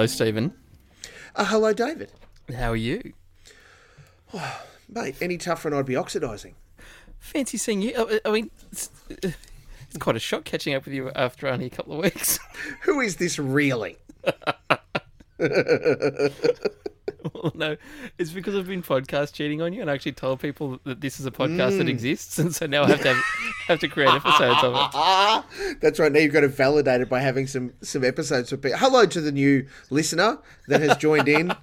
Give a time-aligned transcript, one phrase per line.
[0.00, 0.54] Hello, Stephen.
[1.36, 2.10] Uh, hello, David.
[2.56, 3.12] How are you?
[4.32, 6.54] Oh, Mate, any tougher and I'd be oxidising.
[7.18, 7.92] Fancy seeing you.
[7.94, 8.50] I I mean,
[9.22, 9.28] uh,
[9.90, 12.38] it's, quite a shock catching up with you after only a couple of weeks.
[12.82, 13.98] Who is this really?
[17.34, 17.76] well, no,
[18.18, 21.18] it's because I've been podcast cheating on you, and I actually told people that this
[21.18, 23.24] is a podcast that exists, and so now I have to have,
[23.66, 24.90] have to create episodes of it.
[24.94, 25.44] Ah,
[25.80, 26.12] that's right.
[26.12, 28.78] Now you've got to validate it by having some some episodes for people.
[28.78, 31.52] Hello to the new listener that has joined in.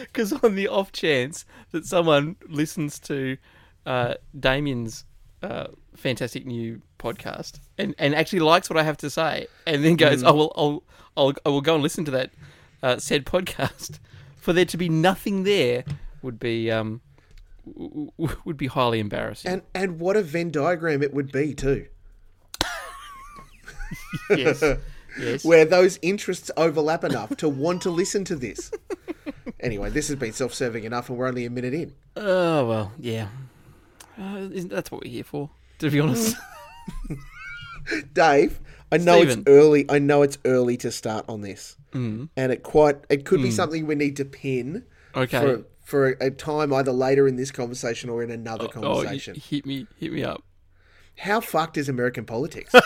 [0.00, 3.36] Because on the off chance that someone listens to
[3.84, 5.04] uh, Damien's
[5.42, 5.66] uh,
[5.98, 10.22] fantastic new podcast and, and actually likes what I have to say, and then goes,
[10.22, 10.82] "I will, I'll,
[11.16, 12.30] I'll, I will go and listen to that
[12.82, 13.98] uh, said podcast,"
[14.36, 15.84] for there to be nothing there
[16.22, 17.00] would be um
[17.66, 19.50] w- w- would be highly embarrassing.
[19.52, 21.86] And and what a Venn diagram it would be too,
[24.30, 24.62] yes,
[25.20, 25.44] yes.
[25.44, 28.70] where those interests overlap enough to want to listen to this.
[29.60, 31.92] Anyway, this has been self-serving enough, and we're only a minute in.
[32.16, 33.26] Oh well, yeah.
[34.16, 35.50] Uh, isn't that's what we're here for?
[35.78, 36.36] To be honest.
[37.08, 37.18] Mm.
[38.12, 38.60] Dave,
[38.92, 39.40] I know Stephen.
[39.40, 39.86] it's early.
[39.88, 42.28] I know it's early to start on this, mm.
[42.36, 43.52] and it quite it could be mm.
[43.52, 45.38] something we need to pin Okay.
[45.40, 48.88] for for a, a time either later in this conversation or in another Oh, oh
[48.90, 49.34] y- conversation.
[49.36, 50.42] hit me, hit me up.
[51.16, 52.74] How fucked is American politics?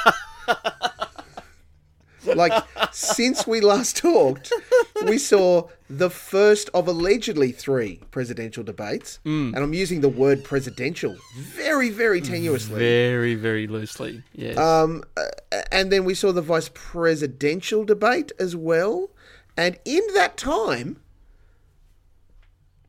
[2.25, 2.53] like
[2.93, 4.53] since we last talked,
[5.07, 11.17] we saw the first of allegedly three presidential debates, and I'm using the word presidential
[11.37, 12.79] very, very tenuously.
[12.79, 14.23] Very, very loosely.
[14.33, 14.57] Yes.
[14.57, 15.05] Um,
[15.71, 19.11] and then we saw the vice presidential debate as well.
[19.57, 21.01] And in that time,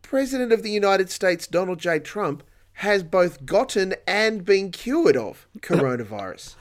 [0.01, 1.99] President of the United States, Donald J.
[1.99, 2.43] Trump,
[2.77, 6.55] has both gotten and been cured of coronavirus.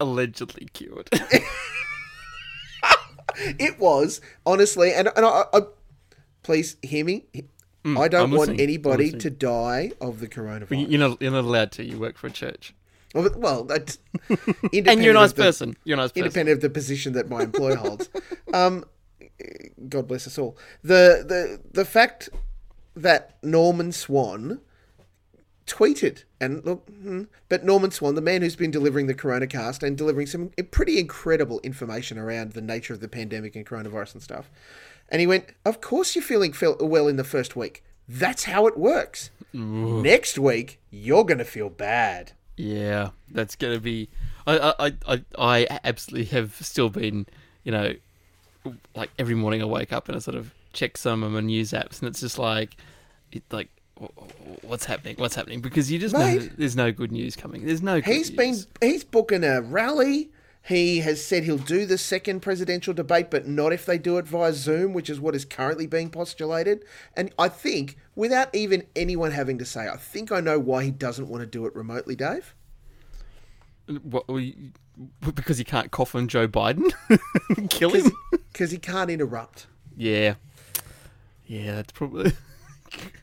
[0.00, 1.08] Allegedly cured.
[3.58, 5.60] it was, honestly, and, and I, I,
[6.42, 7.24] please hear me.
[7.84, 8.60] I don't I'm want listening.
[8.60, 10.88] anybody to die of the coronavirus.
[10.88, 11.84] you're not, you're not allowed to.
[11.84, 12.74] You work for a church,
[13.12, 13.98] Well, well, that's
[14.72, 15.76] and you're a nice person.
[15.84, 16.24] You're a nice person.
[16.26, 18.08] independent of the position that my employer holds.
[18.54, 18.84] Um,
[19.88, 20.58] God bless us all.
[20.82, 22.28] The the the fact
[22.94, 24.60] that Norman Swan
[25.66, 29.96] tweeted and look, hmm, but Norman Swan, the man who's been delivering the CoronaCast and
[29.96, 34.50] delivering some pretty incredible information around the nature of the pandemic and coronavirus and stuff,
[35.08, 37.84] and he went, "Of course you're feeling well in the first week.
[38.08, 39.30] That's how it works.
[39.52, 44.08] Next week you're gonna feel bad." Yeah, that's gonna be.
[44.46, 47.26] I, I, I, I absolutely have still been,
[47.62, 47.94] you know,
[48.94, 51.70] like every morning I wake up and I sort of check some of my news
[51.70, 52.76] apps, and it's just like,
[53.30, 53.68] it like,
[54.62, 55.16] what's happening?
[55.18, 55.60] What's happening?
[55.60, 57.66] Because you just know there's no good news coming.
[57.66, 58.00] There's no.
[58.00, 60.30] Good He's been he's booking a rally.
[60.64, 64.26] He has said he'll do the second presidential debate, but not if they do it
[64.26, 66.84] via Zoom, which is what is currently being postulated.
[67.16, 70.92] And I think, without even anyone having to say, I think I know why he
[70.92, 72.54] doesn't want to do it remotely, Dave.
[74.04, 74.26] What,
[75.20, 76.92] because he can't cough on Joe Biden,
[77.70, 78.12] kill him.
[78.52, 79.66] Because he can't interrupt.
[79.96, 80.34] Yeah,
[81.46, 82.32] yeah, that's probably.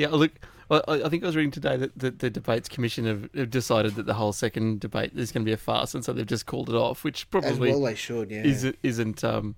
[0.00, 0.32] yeah, look,
[0.68, 3.50] well, I I think I was reading today that the, the debates commission have, have
[3.50, 6.26] decided that the whole second debate is going to be a farce, and so they've
[6.26, 8.42] just called it off, which As probably well they should, yeah.
[8.42, 9.54] is, isn't um,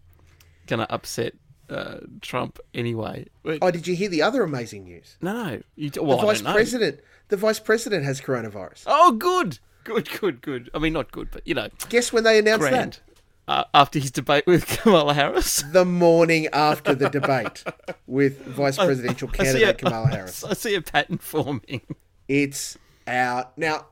[0.66, 1.34] going to upset
[1.70, 3.26] uh, Trump anyway.
[3.42, 5.16] But- Oh, did you hear the other amazing news?
[5.20, 8.84] no, no, you, The well, I vice president, the vice president has coronavirus.
[8.86, 10.70] Oh, good, good, good, good.
[10.74, 12.92] I mean, not good, but you know, Guess when they announced grand.
[12.94, 13.00] that?
[13.48, 15.64] Uh, after his debate with Kamala Harris.
[15.72, 17.64] The morning after the debate
[18.06, 20.44] with vice presidential I see a- candidate Kamala Harris.
[20.44, 21.80] I see a pattern forming.
[22.28, 23.58] It's out.
[23.58, 23.86] Now,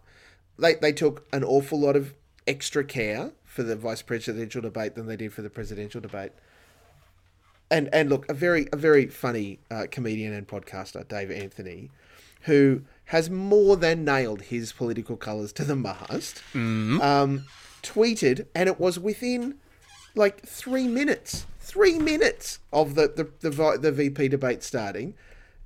[0.56, 2.15] they, they took an awful lot of
[2.47, 6.30] extra care for the vice presidential debate than they did for the presidential debate.
[7.72, 11.91] And and look, a very a very funny uh, comedian and podcaster, Dave Anthony,
[12.42, 17.45] who has more than nailed his political colours to the mast, um,
[17.82, 19.56] tweeted, and it was within
[20.15, 25.15] like three minutes, three minutes of the the, the, the VP debate starting.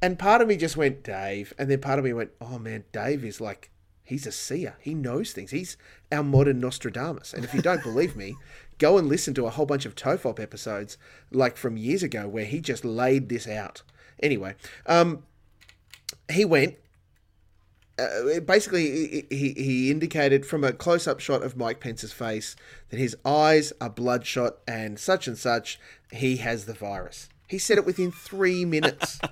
[0.04, 1.54] And part of me just went, Dave.
[1.58, 3.70] And then part of me went, oh man, Dave is like,
[4.02, 4.76] he's a seer.
[4.78, 5.50] He knows things.
[5.50, 5.78] He's
[6.12, 7.32] our modern Nostradamus.
[7.32, 8.36] And if you don't believe me,
[8.78, 10.98] go and listen to a whole bunch of Tofop episodes,
[11.30, 13.80] like from years ago, where he just laid this out.
[14.22, 15.22] Anyway, um,
[16.30, 16.76] he went,
[17.98, 22.56] uh, basically, he, he indicated from a close up shot of Mike Pence's face
[22.90, 25.78] that his eyes are bloodshot and such and such.
[26.10, 27.28] He has the virus.
[27.48, 29.20] He said it within three minutes.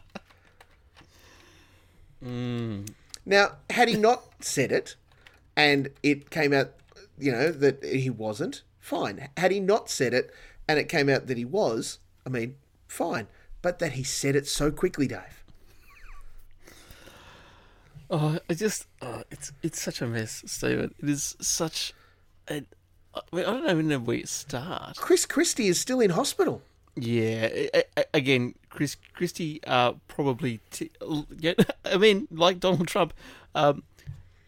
[3.24, 4.96] Now, had he not said it
[5.56, 6.70] and it came out,
[7.18, 9.28] you know, that he wasn't, fine.
[9.36, 10.32] Had he not said it
[10.68, 12.56] and it came out that he was, I mean,
[12.86, 13.26] fine.
[13.60, 15.41] But that he said it so quickly, Dave.
[18.10, 20.94] Oh, I just, oh, it's it's such a mess, Stephen.
[21.02, 21.94] It is such.
[22.48, 22.62] A,
[23.14, 24.96] I, mean, I don't even know where to start.
[24.96, 26.62] Chris Christie is still in hospital.
[26.94, 30.60] Yeah, a- a- again, Chris Christie uh, probably.
[30.70, 30.90] T-
[31.38, 31.54] yeah,
[31.84, 33.14] I mean, like Donald Trump,
[33.54, 33.82] um,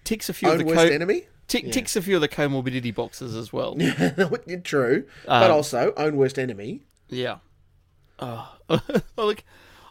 [0.04, 1.22] ticks a few Own of the worst co- enemy.
[1.48, 3.76] tick, ticks a few of the comorbidity boxes as well.
[4.64, 5.04] True.
[5.26, 6.82] but Um, also, own worst enemy.
[7.08, 7.38] yeah.
[8.18, 8.54] Oh,
[9.16, 9.44] like,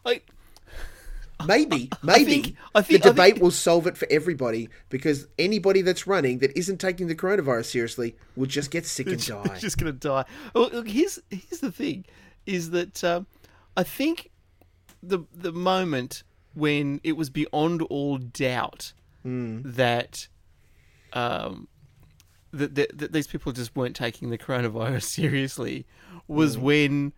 [0.06, 0.26] like
[1.46, 5.28] Maybe, maybe think- I think- the I debate think- will solve it for everybody because
[5.40, 9.58] anybody that's running that isn't taking the coronavirus seriously will just get sick and die.
[9.60, 10.26] Just gonna die.
[10.54, 12.06] Well, look, here's here's the thing,
[12.46, 13.28] is that um,
[13.78, 14.30] I think
[15.02, 16.24] the the moment
[16.54, 18.94] when it was beyond all doubt
[19.26, 20.28] that
[21.14, 21.68] um
[22.52, 25.86] that, that, that these people just weren't taking the coronavirus seriously
[26.28, 27.14] was when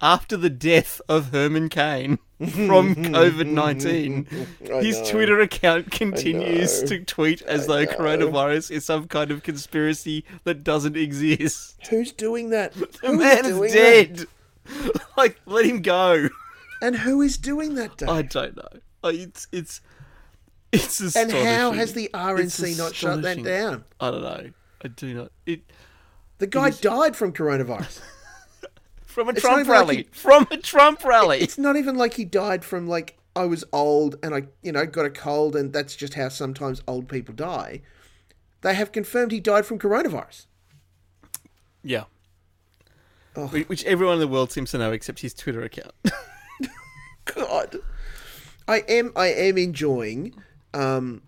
[0.00, 4.26] after the death of Herman Cain from COVID nineteen,
[4.60, 5.04] his know.
[5.10, 10.96] Twitter account continues to tweet as though coronavirus is some kind of conspiracy that doesn't
[10.96, 11.76] exist.
[11.90, 12.74] Who's doing that?
[13.00, 13.72] The Who's man is that?
[13.72, 14.26] dead.
[15.16, 16.28] like, let him go.
[16.80, 18.08] And who is doing that, Dave?
[18.08, 18.80] I don't know.
[19.02, 19.80] Like, It's it's
[20.70, 23.84] it's and how has the RNC not shut that down?
[23.98, 24.50] I don't know.
[24.84, 25.32] I do not.
[25.46, 25.62] It
[26.38, 28.00] The guy died from coronavirus.
[29.18, 29.96] From a It's Trump even like rally.
[29.96, 31.40] he- From a Trump rally.
[31.40, 34.86] it's not even like he died from like I was old and I, you know,
[34.86, 37.82] got a cold and that's just how sometimes old people die.
[38.60, 40.46] They have confirmed he died from coronavirus.
[41.82, 42.04] yeah.
[43.36, 43.46] Oh.
[43.48, 45.92] Which everyone in the world seems to know except his Twitter account.
[47.24, 47.76] God,
[48.66, 50.34] I am I am enjoying
[50.74, 51.22] um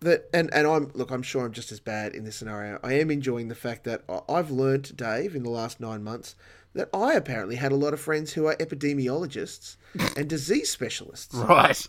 [0.00, 2.78] that and and I'm look I'm sure I'm just as bad in this scenario.
[2.84, 6.36] I am enjoying the fact that I've learnt Dave in the last 9 months
[6.76, 9.76] that I apparently had a lot of friends who are epidemiologists
[10.16, 11.88] and disease specialists right.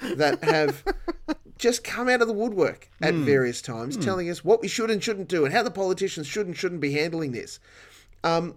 [0.00, 0.84] that have
[1.58, 5.02] just come out of the woodwork at various times telling us what we should and
[5.02, 7.58] shouldn't do and how the politicians should and shouldn't be handling this.
[8.22, 8.56] Um,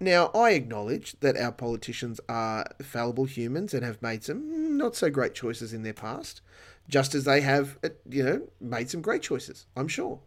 [0.00, 5.10] now, I acknowledge that our politicians are fallible humans and have made some not so
[5.10, 6.40] great choices in their past,
[6.88, 10.18] just as they have, uh, you know, made some great choices, I'm sure.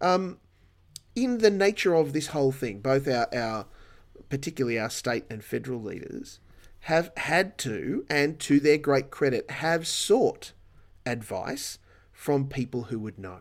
[0.00, 0.38] Um,
[1.14, 3.66] in the nature of this whole thing, both our, our
[4.28, 6.40] particularly our state and federal leaders,
[6.80, 10.52] have had to, and to their great credit, have sought
[11.06, 11.78] advice
[12.12, 13.38] from people who would know.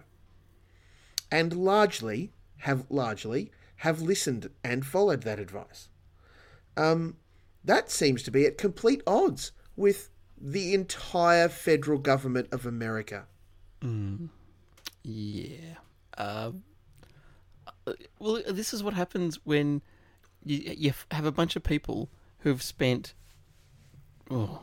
[1.31, 5.89] And largely have largely have listened and followed that advice.
[6.77, 7.17] Um,
[7.63, 10.09] that seems to be at complete odds with
[10.39, 13.25] the entire federal government of America.
[15.03, 15.75] Yeah.
[16.17, 16.51] Um, uh,
[18.19, 19.81] well, this is what happens when
[20.43, 22.09] you, you have a bunch of people
[22.39, 23.13] who've spent
[24.31, 24.61] oh,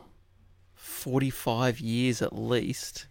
[0.75, 3.07] 45 years at least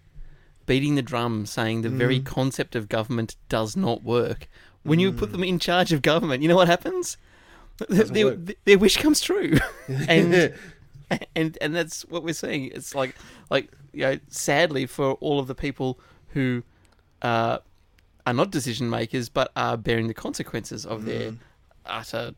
[0.67, 1.97] beating the drum saying the Mm.
[1.97, 4.49] very concept of government does not work.
[4.83, 7.17] When you put them in charge of government, you know what happens?
[7.89, 9.59] Their, their wish comes true.
[10.09, 10.55] and
[11.35, 12.67] and and that's what we're seeing.
[12.67, 13.15] It's like
[13.51, 16.63] like you know, sadly for all of the people who
[17.23, 17.59] uh,
[18.31, 21.35] are not decision makers but are bearing the consequences of their
[21.85, 22.33] utter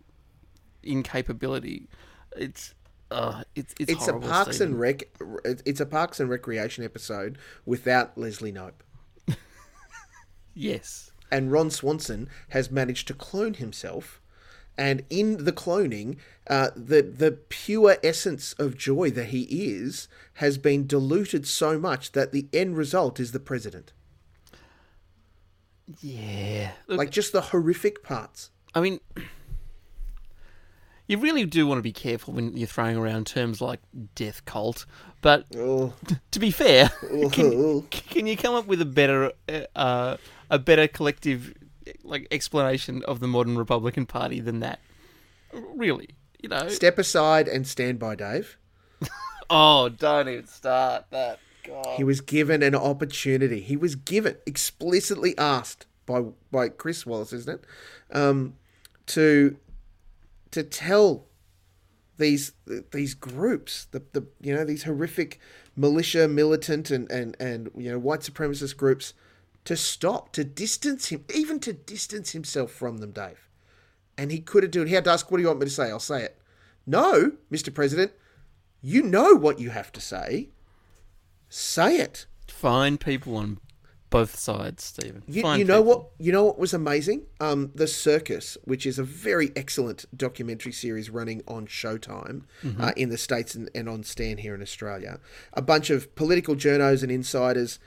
[0.83, 1.89] incapability.
[2.35, 2.75] It's
[3.11, 4.73] uh, it's it's, it's a Parks Stephen.
[4.73, 5.03] and Rec.
[5.45, 8.83] It's a Parks and Recreation episode without Leslie Knope.
[10.55, 11.11] yes.
[11.31, 14.21] and Ron Swanson has managed to clone himself.
[14.79, 20.57] And in the cloning, uh, the the pure essence of joy that he is has
[20.57, 23.93] been diluted so much that the end result is the president.
[26.01, 26.73] Yeah.
[26.87, 28.51] Look, Like just the horrific parts.
[28.75, 29.01] I mean,
[31.07, 33.81] you really do want to be careful when you're throwing around terms like
[34.15, 34.87] death cult.
[35.21, 35.95] But Oh,
[36.31, 39.33] to be fair, oh, can, can you come up with a better,
[39.77, 40.17] uh,
[40.51, 41.55] a better collective,
[42.03, 44.81] like explanation of the modern Republican Party than that?
[45.53, 46.11] Really,
[46.43, 46.69] you know?
[46.69, 48.57] Step aside and stand by, Dave.
[49.55, 51.39] Oh, don't even start that.
[51.65, 51.97] God.
[51.97, 53.61] He was given an opportunity.
[53.61, 58.55] He was given, explicitly asked by by Chris Wallace, isn't it, um,
[59.07, 59.57] to
[60.51, 61.27] to tell
[62.19, 62.53] these
[62.93, 65.41] these groups, the, the you know these horrific
[65.77, 69.15] militia, militant, and, and and you know white supremacist groups,
[69.65, 73.49] to stop, to distance him, even to distance himself from them, Dave.
[74.19, 74.89] And he couldn't do it.
[74.89, 76.39] He had to ask, "What do you want me to say?" I'll say it.
[76.87, 77.73] No, Mr.
[77.73, 78.13] President,
[78.81, 80.49] you know what you have to say.
[81.55, 82.25] Say it.
[82.49, 83.59] Find people on
[84.09, 85.23] both sides, Stephen.
[85.27, 85.85] You, you know people.
[85.85, 86.07] what?
[86.19, 87.27] You know what was amazing?
[87.41, 92.81] Um, the Circus, which is a very excellent documentary series running on Showtime Mm-hmm.
[92.81, 95.21] uh, in the states and, and on Stan here in Australia.
[95.53, 97.79] A bunch of political journos and insiders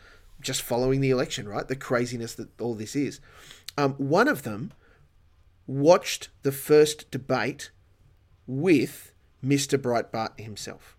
[0.42, 1.68] just following the election, right?
[1.68, 3.20] The craziness that all this is.
[3.80, 4.74] Um, one of them
[5.66, 7.72] watched the first debate
[8.46, 9.12] with
[9.44, 9.80] Mr.
[9.80, 10.96] Breitbart himself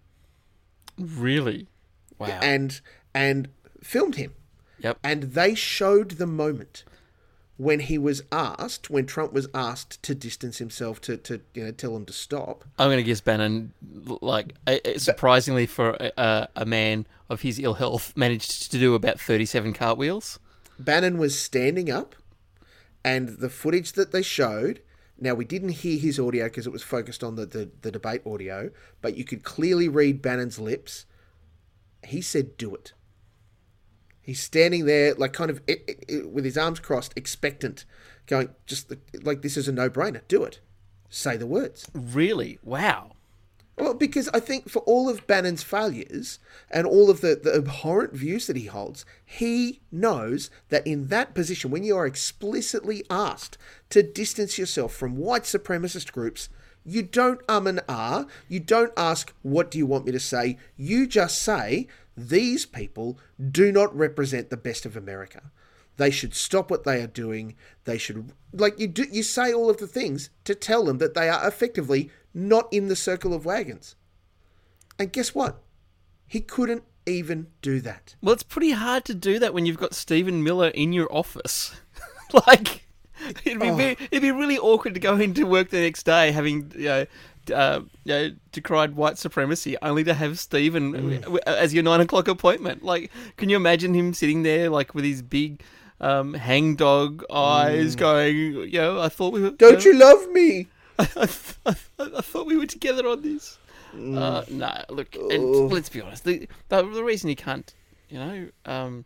[0.98, 1.68] Really?
[2.18, 2.38] Wow.
[2.42, 2.80] and
[3.14, 3.48] and
[3.82, 4.34] filmed him.
[4.78, 4.98] yep.
[5.02, 6.84] And they showed the moment
[7.56, 11.70] when he was asked, when Trump was asked to distance himself, to, to you know
[11.70, 12.64] tell him to stop.
[12.78, 13.72] I'm going to guess Bannon,
[14.20, 14.54] like
[14.96, 20.38] surprisingly for a, a man of his ill health, managed to do about 37 cartwheels.
[20.78, 22.14] Bannon was standing up,
[23.04, 24.82] and the footage that they showed.
[25.18, 28.20] Now we didn't hear his audio because it was focused on the, the, the debate
[28.26, 28.70] audio,
[29.00, 31.06] but you could clearly read Bannon's lips.
[32.06, 32.92] He said, "Do it."
[34.20, 37.84] He's standing there, like kind of i i with his arms crossed, expectant,
[38.26, 40.22] going just like this is a no-brainer.
[40.26, 40.60] Do it.
[41.08, 41.86] Say the words.
[41.94, 42.58] Really?
[42.64, 43.12] Wow.
[43.78, 46.38] Well, because I think for all of Bannon's failures
[46.70, 51.34] and all of the, the abhorrent views that he holds, he knows that in that
[51.34, 53.58] position, when you are explicitly asked
[53.90, 56.48] to distance yourself from white supremacist groups,
[56.86, 60.58] you don't um and ah, you don't ask, what do you want me to say?
[60.76, 63.18] You just say, these people
[63.50, 65.50] do not represent the best of America.
[65.96, 67.56] They should stop what they are doing.
[67.84, 71.14] They should like you do you say all of the things to tell them that
[71.14, 73.96] they are effectively not in the circle of wagons.
[74.98, 75.62] And guess what?
[76.26, 78.16] He couldn't even do that.
[78.20, 81.74] Well, it's pretty hard to do that when you've got Stephen Miller in your office.
[82.46, 82.85] like,
[83.44, 86.72] it'd be, ve- it'd be really awkward to go into work the next day having,
[86.76, 87.06] you know,
[87.54, 92.28] uh, you know, decried white supremacy, only to have Stephen w- as your nine o'clock
[92.28, 92.82] appointment.
[92.82, 95.62] Like, can you imagine him sitting there, like, with his big
[96.00, 99.50] um, hangdog eyes, going, you know, I thought we were.
[99.50, 100.66] Don't you love me?
[100.98, 103.58] I, th- I, th- I thought we were together on this.
[103.94, 106.24] Uh, no, look, and let's be honest.
[106.24, 107.72] The, the the reason he can't,
[108.10, 109.04] you know, um,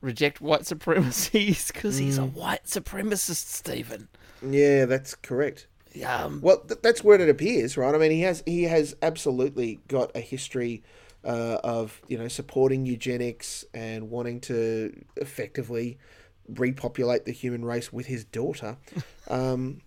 [0.00, 4.08] reject white supremacy is because he's a white supremacist, Stephen.
[4.42, 5.66] Yeah, that's correct.
[6.06, 7.94] Um, Well, th- that's where it appears, right?
[7.94, 10.82] I mean, he has he has absolutely got a history
[11.24, 15.98] uh, of you know supporting eugenics and wanting to effectively
[16.48, 18.76] repopulate the human race with his daughter,
[19.28, 19.80] um,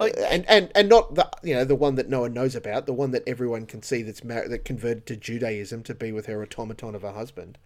[0.00, 2.92] and and and not the you know the one that no one knows about, the
[2.92, 6.42] one that everyone can see that's mar- that converted to Judaism to be with her
[6.42, 7.58] automaton of a husband.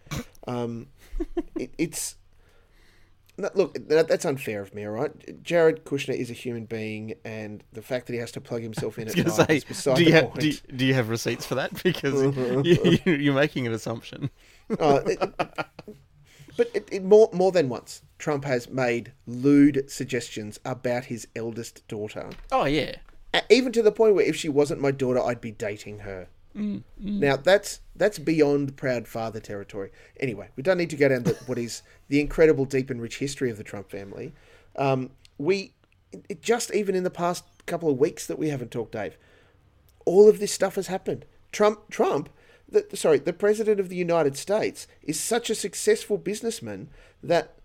[0.47, 0.87] Um,
[1.55, 2.15] it, it's
[3.55, 5.43] Look, that, that's unfair of me, all right?
[5.43, 8.99] Jared Kushner is a human being, and the fact that he has to plug himself
[8.99, 10.39] in at night gonna is beside do the you, have, point.
[10.41, 11.71] do, you, do you have receipts for that?
[11.83, 12.21] Because
[12.65, 14.29] you, you're making an assumption.
[14.79, 15.33] Uh, it-
[16.57, 21.87] but it, it, more more than once, Trump has made lewd suggestions about his eldest
[21.87, 22.95] daughter, Oh yeah,
[23.49, 26.27] even to the point where if she wasn't my daughter, I'd be dating her.
[26.99, 29.91] Now that's that's beyond proud father territory.
[30.19, 33.19] Anyway, we don't need to go down to what is the incredible, deep and rich
[33.19, 34.33] history of the Trump family.
[34.75, 35.73] Um, we
[36.27, 39.17] it, just even in the past couple of weeks that we haven't talked, Dave,
[40.05, 41.25] all of this stuff has happened.
[41.51, 42.29] Trump, Trump,
[42.71, 46.89] the, sorry, the president of the United States is such a successful businessman
[47.21, 47.55] that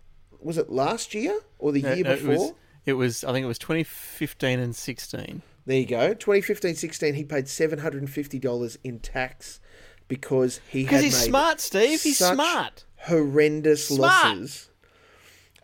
[0.40, 2.32] was it last year or the No, year no, before?
[2.34, 2.52] it was.
[2.86, 3.24] It was.
[3.24, 5.42] I think it was 2015 and 16.
[5.64, 6.14] There you go.
[6.14, 9.58] 2015-16, he paid seven hundred and fifty dollars in tax
[10.06, 12.00] because he had Because he's smart, Steve.
[12.02, 12.84] He's smart.
[12.98, 14.00] horrendous Smart.
[14.38, 14.70] losses.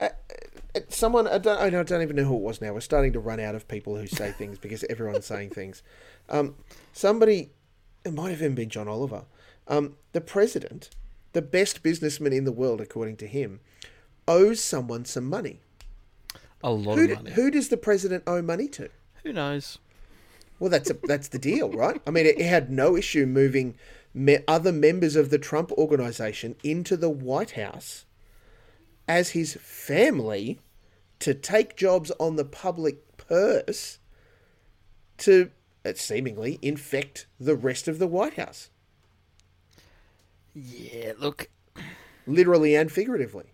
[0.01, 0.09] Uh,
[0.75, 2.73] uh, someone I don't, I don't even know who it was now.
[2.73, 5.85] We're starting to run out of people who say things because everyone's saying things.
[6.29, 6.57] Um,
[6.93, 7.51] somebody,
[8.05, 9.25] it might have even been John Oliver.
[9.69, 10.91] Um, the president,
[11.33, 13.61] the best businessman in the world, according to him,
[14.27, 15.61] owes someone some money.
[16.63, 17.31] A lot Who, of do- money.
[17.33, 18.89] who does the president owe money to?
[19.23, 19.79] Who knows?
[20.59, 22.01] Well, that's a, that's the deal, right?
[22.07, 23.75] I mean, it, it had no issue moving
[24.15, 28.05] me, other members of the Trump organization into the White House
[29.09, 30.61] as his family
[31.19, 33.99] to take jobs on the public purse
[35.19, 35.51] to
[35.85, 38.71] uh, seemingly infect the rest of the White House,
[40.55, 41.13] Yeah.
[41.19, 41.49] Look,
[42.27, 43.53] literally and figuratively.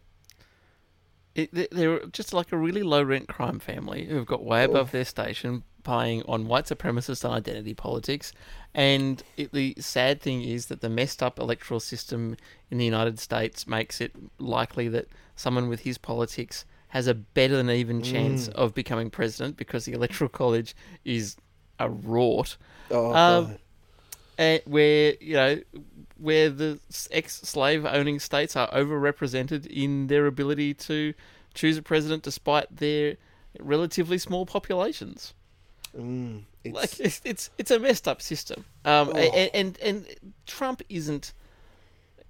[1.35, 4.91] it, they- they're just like a really low rent crime family who've got way above
[4.91, 8.33] their station, playing on white supremacist and identity politics.
[8.75, 12.37] And it, the sad thing is that the messed up electoral system
[12.71, 17.55] in the United States makes it likely that someone with his politics has a better
[17.57, 20.75] than even chance of becoming president because the electoral college
[21.05, 21.37] is
[21.79, 22.57] a rort.
[22.91, 23.57] Oh, Um.
[24.39, 25.61] And where you know
[26.17, 26.81] where the
[27.11, 31.13] ex-slave owning states are overrepresented in their ability to
[31.55, 33.17] choose a president despite their
[33.61, 35.35] relatively small populations.
[35.97, 38.65] Mm, it's, Like it's it's, it's a messed up system.
[38.85, 39.17] Um, Oh.
[39.17, 40.07] and, and and
[40.47, 41.33] Trump isn't.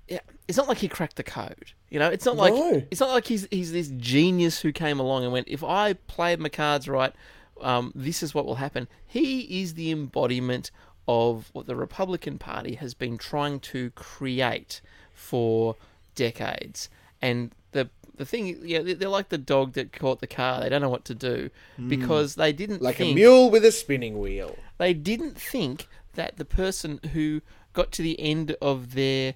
[0.07, 1.73] Yeah, it's not like he cracked the code.
[1.91, 2.83] You know, it's not like No.
[2.91, 6.41] it's not like he's he's this genius who came along and went, if I played
[6.41, 7.13] my cards right,
[7.61, 8.89] um, this is what will happen.
[9.07, 10.71] He is the embodiment
[11.09, 14.81] of what the Republican Party has been trying to create
[15.15, 15.75] for
[16.15, 16.89] decades,
[17.23, 20.61] and the the thing, yeah, they're- like the dog that caught the car.
[20.61, 21.51] They don't know what to do
[21.89, 22.85] because they didn't Hmm.
[22.85, 24.57] like think a mule with a spinning wheel.
[24.79, 27.43] they didn't think that the person who
[27.75, 29.35] got to the end of their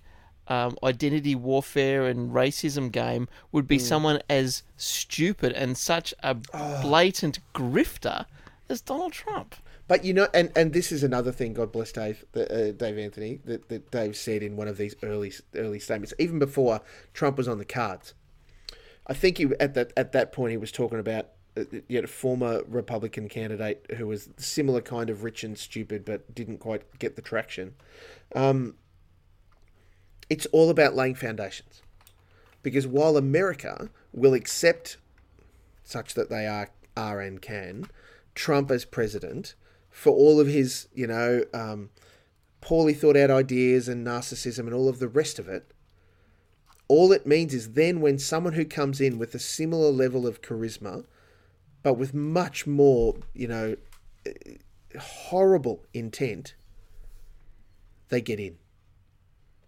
[0.49, 3.69] um, identity warfare and racism game would Hmm.
[3.69, 6.35] be someone as stupid and such a
[6.83, 8.27] blatant grifter
[8.69, 9.55] as Donald Trump.
[9.93, 11.53] But you know, and, and this is another thing.
[11.53, 15.31] God bless Dave, uh, Dave Anthony, that, that Dave said in one of these early
[15.55, 16.81] early statements, even before
[17.13, 18.15] Trump was on the cards.
[19.07, 21.27] I think he at that at that point he was talking about
[21.59, 26.35] uh, yet a former Republican candidate who was similar kind of rich and stupid, but
[26.35, 27.75] didn't quite get the traction.
[28.35, 28.77] Um,
[30.31, 31.83] it's all about laying foundations,
[32.63, 34.97] because while America will accept
[35.85, 37.89] such that they are are and can
[38.35, 39.55] Trump as president
[39.93, 41.91] for all of his you know um,
[42.61, 45.73] poorly thought out ideas and narcissism and all of the rest of it.
[46.89, 50.43] All it means is then when someone who comes in with a similar level of
[50.43, 51.05] charisma,
[51.83, 53.77] but with much more you know
[54.99, 56.55] horrible intent,
[58.09, 58.59] they get in.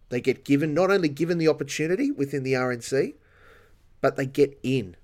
[0.08, 3.14] They get given not only given the opportunity within the RNC,
[4.00, 4.96] but they get in.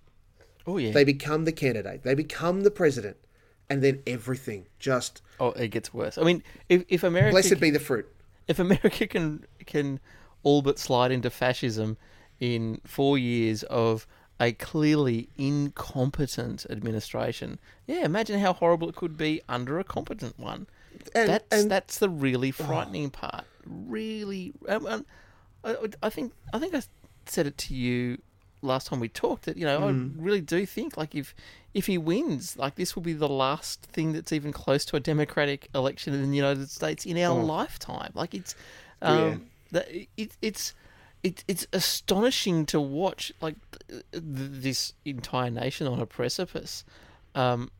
[0.66, 0.92] Oh yeah.
[0.92, 2.02] They become the candidate.
[2.02, 3.16] They become the president,
[3.70, 6.18] and then everything just oh, it gets worse.
[6.18, 8.06] I mean, if if America blessed be the fruit.
[8.48, 10.00] if America can can
[10.42, 11.96] all but slide into fascism
[12.40, 14.06] in four years of
[14.40, 20.66] a clearly incompetent administration, yeah, imagine how horrible it could be under a competent one.
[21.14, 21.68] And- that's and- Oh.
[21.68, 23.44] that's the really frightening part.
[23.66, 25.06] Really, um, um,
[25.62, 26.82] I, I think I think I
[27.26, 28.18] said it to you
[28.62, 30.18] last time we talked that you know Mm.
[30.18, 31.34] I really do think like if
[31.72, 35.00] if he wins, like this will be the last thing that's even close to a
[35.00, 37.44] democratic election in the United States in our Oh.
[37.44, 38.10] lifetime.
[38.14, 38.54] Like it's
[39.02, 39.08] Yeah.
[39.08, 40.74] um, that it, it's
[41.22, 43.56] it, it's astonishing to watch like
[43.88, 44.22] th- th-
[44.66, 46.84] this entire nation on a precipice.
[47.34, 47.70] Um,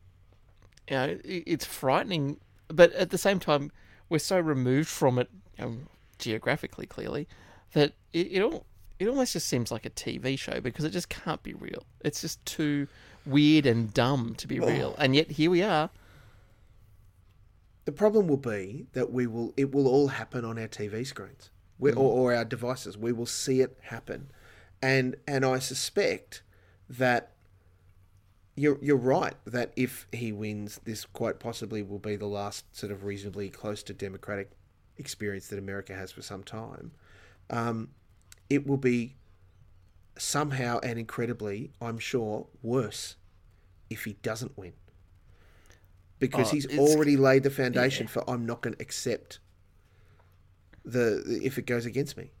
[0.89, 3.71] you know, it, it's frightening, but at the same time,
[4.09, 5.87] we're so removed from it um,
[6.19, 7.27] geographically, clearly,
[7.73, 8.65] that it, it all
[9.01, 11.85] it almost just seems like a TV show because it just can't be real.
[12.01, 12.87] It's just too
[13.25, 15.89] weird and dumb to be real, and yet here we are.
[17.85, 21.49] The problem will be that we will it will all happen on our TV screens
[21.79, 22.95] we, or, or our devices.
[22.95, 24.29] We will see it happen,
[24.83, 26.43] and and I suspect
[26.87, 27.31] that
[28.55, 32.91] you're you're right that if he wins, this quite possibly will be the last sort
[32.91, 34.51] of reasonably close to democratic
[34.97, 36.91] experience that America has for some time.
[37.49, 37.89] Um,
[38.51, 39.15] it will be
[40.17, 43.15] somehow and incredibly, I'm sure, worse
[43.89, 44.73] if he doesn't win.
[46.19, 49.39] Because Oh, he's already laid the foundation for I'm not going to accept
[50.85, 52.31] the if it goes against me.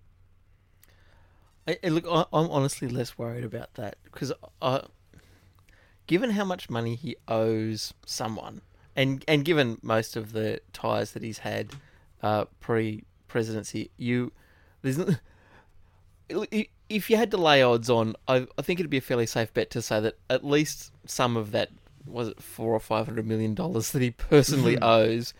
[1.67, 4.81] I, I- look, I, I'm honestly less worried about that because, uh,
[6.07, 8.61] given how much money he owes someone,
[8.95, 11.71] and and given most of the ties that he's had
[12.21, 14.31] uh, pre-presidency, you
[14.81, 15.19] there's i-
[16.89, 19.53] if you had to lay odds on, I, I think it'd be a fairly safe
[19.53, 21.69] bet to say that at least some of that
[22.05, 25.33] was it four or five hundred million dollars that he personally owes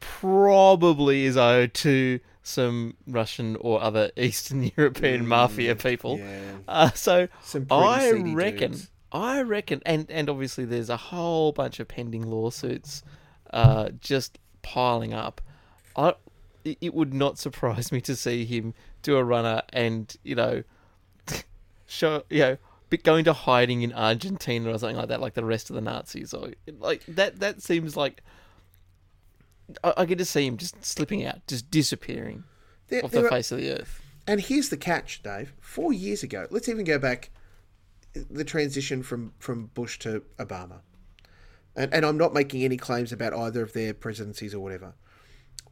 [0.00, 6.18] probably is owed to some Russian or other Eastern European mafia people.
[6.18, 6.40] yeah.
[6.68, 7.28] Uh, so
[7.70, 8.90] I reckon, dudes.
[9.12, 13.02] I reckon, and and obviously there's a whole bunch of pending lawsuits,
[13.52, 15.40] uh, just piling up.
[15.96, 16.14] I,
[16.64, 18.74] it would not surprise me to see him
[19.06, 20.62] do a runner and you know,
[21.86, 22.56] show you know.
[22.90, 25.80] But going to hiding in Argentina or something like that, like the rest of the
[25.82, 27.40] Nazis, or like that.
[27.40, 28.22] That seems like
[29.82, 32.44] I, I get to see him just slipping out, just disappearing
[32.88, 34.02] There- off there the are- face of the earth.
[34.28, 35.52] And here's the catch, Dave.
[35.60, 37.30] Four years ago, let's even go back
[38.12, 40.80] the transition from from Bush to Obama,
[41.76, 44.94] and and I'm not making any claims about either of their presidencies or whatever.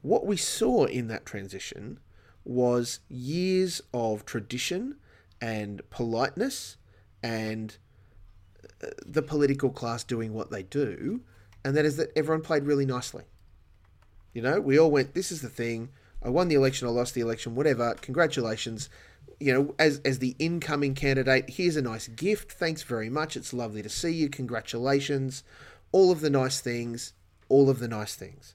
[0.03, 1.99] What we saw in that transition
[2.44, 4.96] was years of tradition
[5.40, 6.76] and politeness
[7.22, 7.76] and
[8.83, 11.22] uh, the political class doing what they do,
[11.64, 13.24] and that is that everyone played really nicely.
[14.35, 15.90] You know, we all went, this is the thing.
[16.22, 17.94] I won the election, I lost the election, whatever.
[18.00, 18.90] Congratulations.
[19.40, 22.52] You know, as, as the incoming candidate, here's a nice gift.
[22.52, 23.37] Thanks very much.
[23.37, 24.28] It's lovely to see you.
[24.28, 25.44] Congratulations.
[25.92, 27.12] All of the nice things.
[27.48, 28.54] All of the nice things.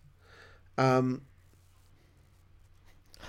[0.77, 1.21] Um,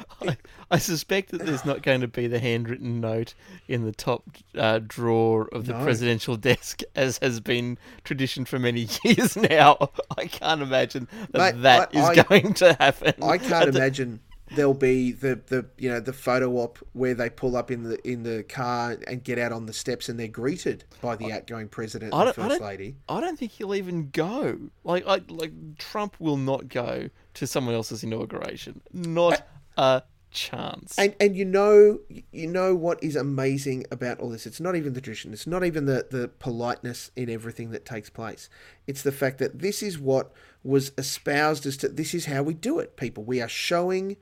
[0.22, 0.36] I,
[0.70, 3.34] I suspect that there's not going to be the handwritten note
[3.68, 4.24] in the top
[4.56, 5.82] uh, drawer of the No.
[5.82, 9.90] presidential desk, as has been tradition for many years now.
[10.16, 13.14] I can't imagine that Mate, that is I- I- going to happen.
[13.22, 14.20] I can't the- imagine
[14.56, 18.08] there'll be the, the you know the photo op where they pull up in the
[18.08, 21.68] in the car and get out on the steps and they're greeted by the outgoing
[21.68, 22.96] president I and don't- I first lady.
[23.08, 24.58] I don't think he'll even go.
[24.82, 28.80] Like, I, like Trump will not go to someone else's inauguration.
[28.92, 30.98] Not a chance.
[30.98, 32.00] And and you know
[32.32, 34.46] you know what is amazing about all this?
[34.46, 35.32] It's not even the tradition.
[35.32, 38.48] It's not even the the politeness in everything that takes place.
[38.86, 42.54] It's the fact that this is what was espoused as to this is how we
[42.54, 43.24] do it, people.
[43.24, 44.16] We are showing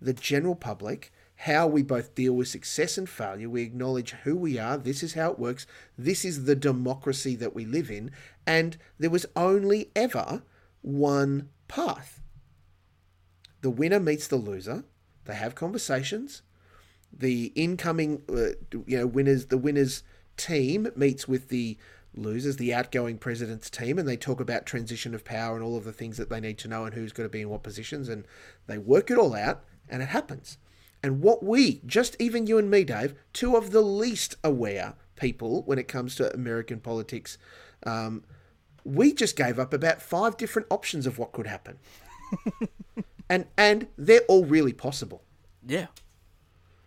[0.00, 3.48] the general public how we both deal with success and failure.
[3.48, 4.76] We acknowledge who we are.
[4.78, 5.66] This is how it works.
[5.98, 8.12] This is the democracy that we live in.
[8.46, 10.42] And there was only ever
[10.82, 12.22] one path.
[13.62, 14.84] The winner meets the loser.
[15.24, 16.42] They have conversations.
[17.12, 18.56] The incoming, uh,
[18.86, 20.02] you know, winners, the winners
[20.36, 21.78] team meets with the
[22.16, 25.84] losers, the outgoing president's team, and they talk about transition of power and all of
[25.84, 28.08] the things that they need to know and who's going to be in what positions,
[28.08, 28.26] and
[28.66, 30.58] they work it all out, and it happens.
[31.02, 35.62] And what we, just even you and me, Dave, two of the least aware people
[35.62, 37.36] when it comes to American politics,
[37.84, 38.24] um,
[38.84, 41.78] we just gave up about five different options of what could happen.
[43.34, 45.22] and and they're all really possible.
[45.66, 45.86] yeah.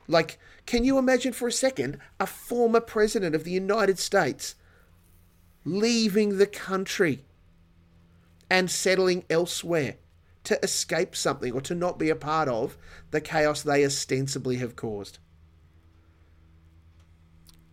[0.10, 4.56] Like, can you imagine for a second a former president of the United States
[5.66, 7.26] leaving the country
[8.50, 9.96] and settling elsewhere
[10.46, 12.78] to escape something or to not be a part of
[13.12, 15.20] the chaos they ostensibly have caused?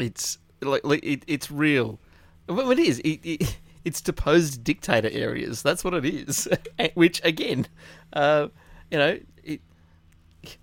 [0.00, 2.00] It's like, like it, it's real.
[2.48, 2.98] Well, it is.
[3.04, 5.62] It, it, it's deposed dictator areas.
[5.62, 6.48] That's what it is.
[6.94, 7.68] Which again,
[8.12, 8.48] uh,
[8.94, 9.60] you know, it,
[10.40, 10.56] he,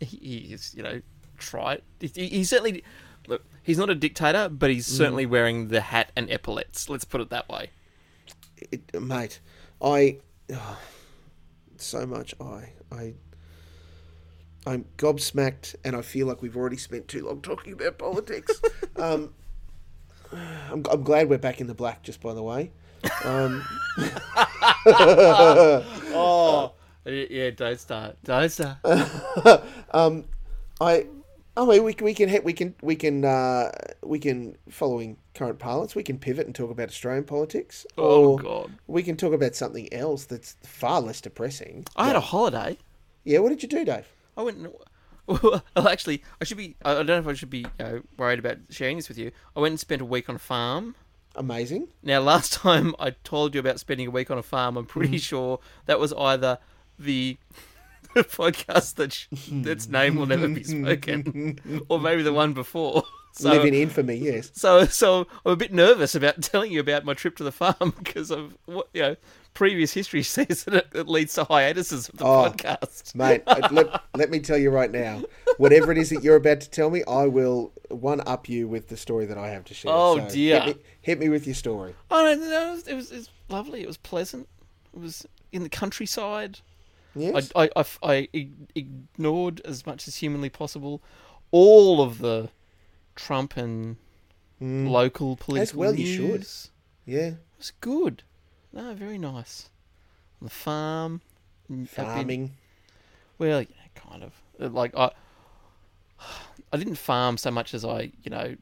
[0.00, 0.74] he is.
[0.74, 1.02] You know,
[1.36, 1.80] try.
[2.00, 2.82] He, he certainly.
[3.26, 6.88] Look, he's not a dictator, but he's certainly wearing the hat and epaulets.
[6.88, 7.70] Let's put it that way.
[8.70, 9.40] It, mate,
[9.82, 10.18] I
[10.50, 10.78] oh,
[11.76, 13.14] so much I I
[14.66, 18.62] I'm gobsmacked, and I feel like we've already spent too long talking about politics.
[18.96, 19.34] um,
[20.32, 22.02] I'm, I'm glad we're back in the black.
[22.02, 22.72] Just by the way,
[23.24, 23.62] um,
[24.86, 26.72] Oh,
[27.06, 27.50] yeah.
[27.50, 28.16] Don't start.
[28.24, 28.78] Don't start.
[29.92, 30.24] um,
[30.80, 31.06] I.
[31.56, 33.70] I mean, we can we can hit- we can we can uh,
[34.02, 38.72] we can following current parlance, we can pivot and talk about Australian politics, Oh God.
[38.88, 41.86] we can talk about something else that's far less depressing.
[41.94, 42.76] I had a holiday.
[43.22, 44.06] Yeah, what did you do, Dave?
[44.36, 44.58] I went.
[44.58, 44.72] and-
[45.26, 46.74] Well, actually, I should be.
[46.84, 49.30] I don't know if I should be you know, worried about sharing this with you.
[49.56, 50.96] I went and spent a week on a farm.
[51.36, 51.88] Amazing.
[52.02, 55.18] Now, last time I told you about spending a week on a farm, I'm pretty
[55.18, 56.58] sure that was either
[56.98, 57.36] the,
[58.14, 63.04] the podcast that sh- its name will never be spoken, or maybe the one before.
[63.36, 64.52] So, Live in infamy, yes.
[64.54, 67.92] so, so I'm a bit nervous about telling you about my trip to the farm
[67.98, 69.16] because of what you know.
[69.54, 72.44] Previous history says that it, it leads to hiatuses of the Oh.
[72.48, 73.12] podcast.
[73.16, 75.20] Mate, uh, let, let me tell you right now,
[75.56, 78.86] whatever it is that you're about to tell me, I will one up you with
[78.86, 79.90] the story that I have to share.
[79.92, 80.60] Oh, So dear.
[80.60, 81.96] Hit me, hit me with your story.
[82.12, 83.80] Oh no, no, it it was it was lovely.
[83.82, 84.48] It was pleasant.
[84.94, 86.60] It was in the countryside.
[87.16, 87.52] Yes.
[87.54, 91.02] I, I, I, I ignored as much as humanly possible
[91.50, 92.48] all of the
[93.14, 93.96] Trump and
[94.60, 95.80] local political Mm.
[95.80, 96.46] well you should.
[97.06, 97.26] yeah.
[97.28, 98.22] It was good.
[98.72, 99.70] No, very nice.
[100.40, 101.20] On the farm.
[101.68, 102.50] and I've been- Farming.
[103.38, 104.32] well, know, kind of.
[104.60, 105.10] Uh, Like I,
[106.72, 108.56] I didn't farm so much as I, you know,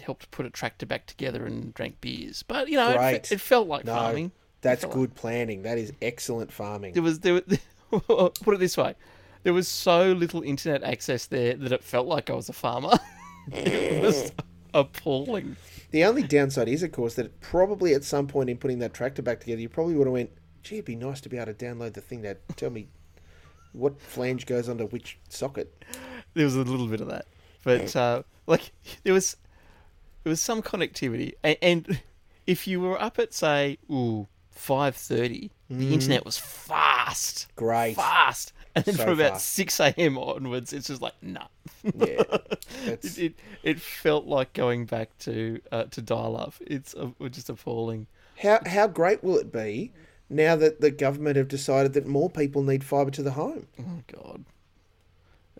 [0.00, 2.42] helped put a tractor back together and drank beers.
[2.42, 4.32] But you know, it, it felt like No, farming.
[4.60, 5.62] That's good planning.
[5.62, 6.94] That is excellent farming.
[6.94, 7.34] There was there.
[7.90, 8.94] Was, put it this way,
[9.42, 12.92] there was so little internet access there that it felt like I was a farmer.
[13.52, 14.32] it was
[14.74, 15.56] appalling.
[15.90, 19.22] The only downside is, of course, that probably at some point in putting that tractor
[19.22, 20.30] back together, you probably would have went,
[20.62, 22.88] gee, it'd be nice to be able to download the thing that tell me
[23.72, 25.84] what flange goes under which socket.
[26.34, 27.26] There was a little bit of that,
[27.64, 29.36] but uh, like there was
[30.24, 32.00] it was some connectivity, and, and
[32.46, 34.26] if you were up at say, ooh,
[34.58, 37.94] five thirty, the internet was fast, Great.
[37.94, 39.48] fast, and then So from about fast.
[39.48, 40.18] six a.m.
[40.18, 41.46] onwards, it's just like nah.
[41.84, 42.22] Yeah,
[42.84, 46.54] it, it it felt like going back to uh, to dial up.
[46.60, 48.06] It's uh, just appalling.
[48.42, 49.92] How how great will it be
[50.28, 53.66] now that the government have decided that more people need fibre to the home?
[53.80, 54.44] Oh God,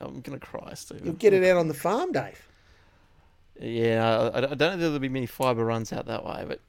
[0.00, 1.04] I'm gonna cry, Stephen.
[1.06, 2.46] You'll get it out on the farm, Dave.
[3.60, 6.60] Yeah, I, I don't know if there'll be many fibre runs out that way, but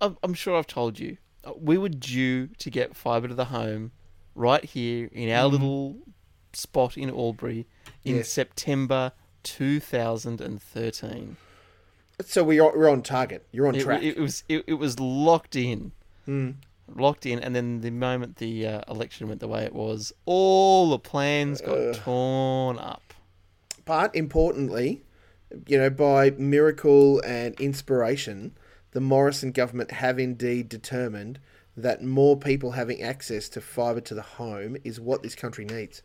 [0.00, 1.16] I'm- I'm sure I've told you uh,
[1.56, 3.92] we were due to get fibre to the home
[4.34, 5.96] right here in our little
[6.52, 7.66] spot in Albury
[8.04, 8.28] in Yes.
[8.30, 9.12] September
[9.44, 11.36] 2013.
[12.24, 13.46] So we are, we're on target.
[13.52, 14.02] You're on It, track.
[14.02, 15.92] it was it, it was locked in,
[16.24, 16.52] Hmm.
[16.94, 20.90] locked in, and then the moment the uh, election went the way it was, all
[20.90, 23.12] the plans got torn up.
[23.84, 25.02] But importantly,
[25.66, 28.56] you know, by miracle and inspiration,
[28.96, 31.38] the Morrison government have indeed determined
[31.76, 36.02] that more people having access to fibre to the home is what this country needs.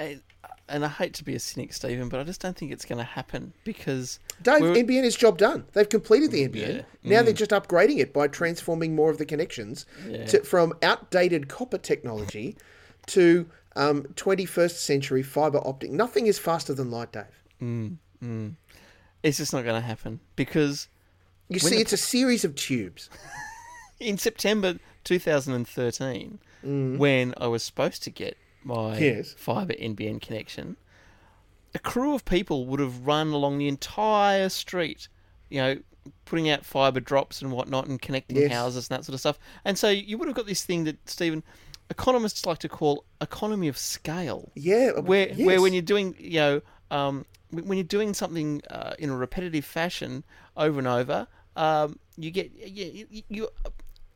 [0.00, 0.20] And,
[0.68, 2.98] and I hate to be a cynic, Stephen, but I just don't think it's going
[2.98, 5.66] to happen because Dave, we're- NBN is job done.
[5.72, 6.76] They've completed the mm, NBN.
[6.78, 6.82] Yeah.
[7.04, 7.36] Now they're mm.
[7.36, 10.26] just upgrading it by transforming more of the connections Yeah.
[10.26, 12.56] to, from outdated copper technology
[13.06, 15.92] to um, 21st century fibre optic.
[15.92, 17.44] Nothing is faster than light, Dave.
[17.62, 18.56] Mm,
[19.22, 20.88] it's just not going to happen because
[21.48, 23.08] You see, it's a series of tubes.
[24.00, 29.34] in September 2013, when I was supposed to get my Yes.
[29.36, 30.76] fibre NBN connection,
[31.74, 35.08] a crew of people would have run along the entire street,
[35.48, 35.78] you know,
[36.24, 38.52] putting out fibre drops and whatnot and connecting Yes.
[38.52, 39.38] houses and that sort of stuff.
[39.64, 41.42] And so you would have got this thing that, Stephen,
[41.90, 44.50] economists like to call economy of scale.
[44.54, 44.92] Yeah.
[45.00, 45.46] where yes.
[45.46, 49.16] where when you're doing you know um, when when you're doing something uh, in a
[49.16, 50.24] repetitive fashion
[50.56, 51.26] over and over,
[51.58, 53.48] um, you get you, you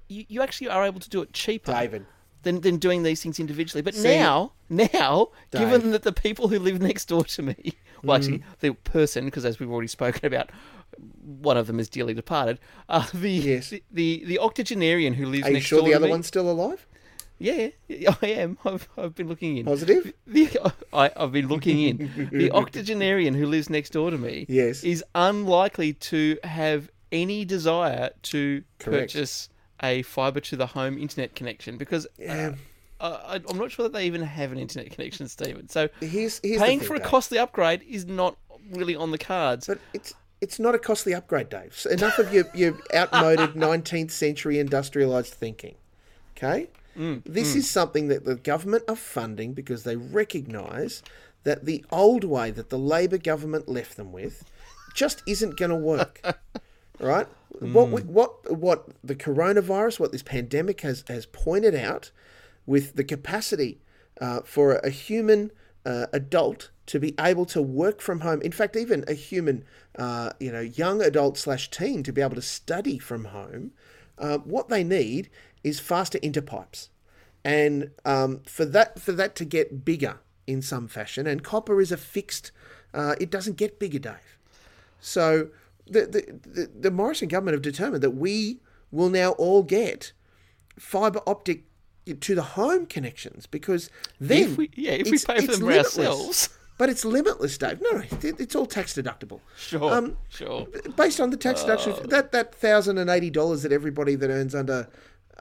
[0.08, 1.72] you you actually are able to do it cheaper.
[1.72, 2.06] David.
[2.44, 5.60] Than, than doing these things individually, but See- now, now, Dave.
[5.60, 7.54] given that the people who live next door to me,
[8.02, 8.42] well, actually, Mm.
[8.58, 10.50] the person, because as we've already spoken about,
[11.40, 12.58] one of them is dearly departed.
[12.88, 13.70] Uh, the, Yes.
[13.70, 16.50] the the the octogenarian who lives Are you next sure the other me, one's still
[16.50, 16.84] alive?
[17.38, 18.58] yeah, yeah, I am.
[18.64, 19.64] I've, I've been looking in.
[19.66, 20.12] Positive?
[20.26, 20.48] The,
[20.92, 22.28] I, I've been looking in.
[22.32, 24.82] The octogenarian who lives next door to me Yes.
[24.82, 29.12] is unlikely to have any desire to Correct.
[29.12, 29.48] purchase
[29.82, 32.54] a fibre to the home internet connection because Yeah.
[33.00, 35.68] uh, I, I'm not sure that they even have an internet connection, Stephen.
[35.68, 37.06] So Here's, here's paying thing, for a Dave.
[37.08, 38.36] costly upgrade is not
[38.70, 39.66] really on the cards.
[39.66, 41.76] But it's it's not a costly upgrade, Dave.
[41.76, 45.76] So enough of your, your outmoded 19th century industrialized thinking.
[46.36, 46.68] Okay?
[46.98, 51.02] Mm, this is something that the government are funding because they recognize
[51.44, 54.44] that the old way that the Labor government left them with
[54.94, 56.20] just isn't going to work.
[57.00, 57.26] right?
[57.60, 62.10] What we, what what the coronavirus, what this pandemic has has pointed out,
[62.66, 63.80] with the capacity
[64.20, 65.50] uh, for a human
[65.84, 68.42] uh, adult to be able to work from home.
[68.42, 69.64] In fact, even a human,
[69.98, 73.72] uh, you know, young adult slash teen to be able to study from home.
[74.18, 75.30] Uh, what they need
[75.64, 76.88] is faster interpipes,
[77.44, 81.26] and um, for that for that to get bigger in some fashion.
[81.26, 82.50] And copper is a fixed.
[82.94, 84.38] Uh, it doesn't get bigger, Dave.
[85.00, 85.48] So
[85.86, 90.12] the, the, the, the Morrison government have determined that we will now all get
[90.78, 91.64] fibre optic
[92.20, 93.90] to the home connections because
[94.20, 96.48] then If we- yeah, if we pay for them ourselves.
[96.78, 97.80] But it's limitless, Dave.
[97.80, 99.40] No, no, it's all tax deductible.
[99.56, 100.66] Sure, Um, sure.
[100.96, 102.06] Based on the tax deduction, Uh.
[102.08, 104.88] that that thousand and eighty dollars that everybody that earns under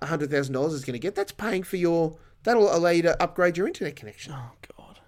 [0.04, 2.18] hundred thousand dollars is going to get, that's paying for your.
[2.44, 4.34] That'll allow you to upgrade your internet connection.
[4.34, 5.00] Oh God,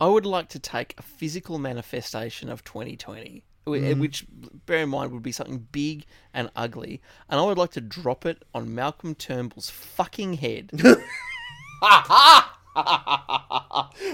[0.00, 4.00] I would like to take a physical manifestation of 2020, wh- mm-hmm.
[4.00, 4.26] which,
[4.66, 8.24] bear in mind, would be something big and ugly, and I would like to drop
[8.26, 10.70] it on Malcolm Turnbull's fucking head.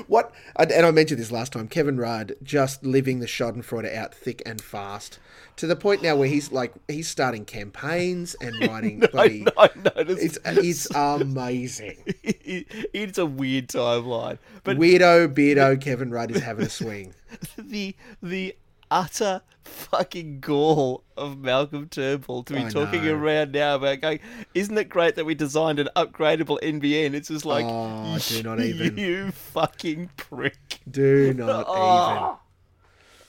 [0.06, 0.32] What?
[0.56, 1.68] And and I mentioned this last time.
[1.68, 5.18] Kevin Rudd just living the Schadenfreude out thick and fast
[5.56, 9.00] to the point now where he's like he's starting campaigns and writing.
[9.00, 10.22] bloody, I noticed.
[10.22, 12.02] it's uh, it's amazing.
[12.22, 17.14] it's a weird timeline, but Weirdo beardo Kevin Rudd is having a swing.
[17.56, 18.56] the the
[18.90, 23.14] utter fucking gall of Malcolm Turnbull to be I talking know.
[23.14, 24.20] around now about going,
[24.54, 27.12] isn't it great that we designed an upgradable NBN?
[27.14, 28.96] It's just like, Oh, do not even.
[28.98, 30.56] you fucking prick.
[30.90, 32.14] Do not Oh.
[32.24, 32.36] even.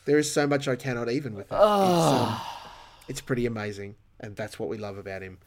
[0.05, 1.55] There is so much I cannot even with it.
[1.55, 2.25] It's, Oh.
[2.41, 2.41] um,
[3.07, 5.39] it's pretty amazing, and that's what we love about him.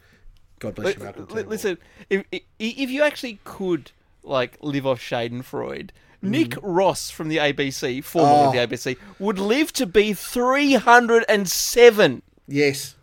[0.58, 1.46] God bless you, Malcolm Turnbull.
[1.46, 1.78] listen,
[2.10, 3.90] if, if if you actually could
[4.22, 5.90] like live off Schadenfreude,
[6.22, 6.66] Nick hmm.
[6.66, 8.66] Ross from the ABC, formerly of the Oh.
[8.66, 12.22] ABC, would live to be 307.
[12.48, 12.94] Yes.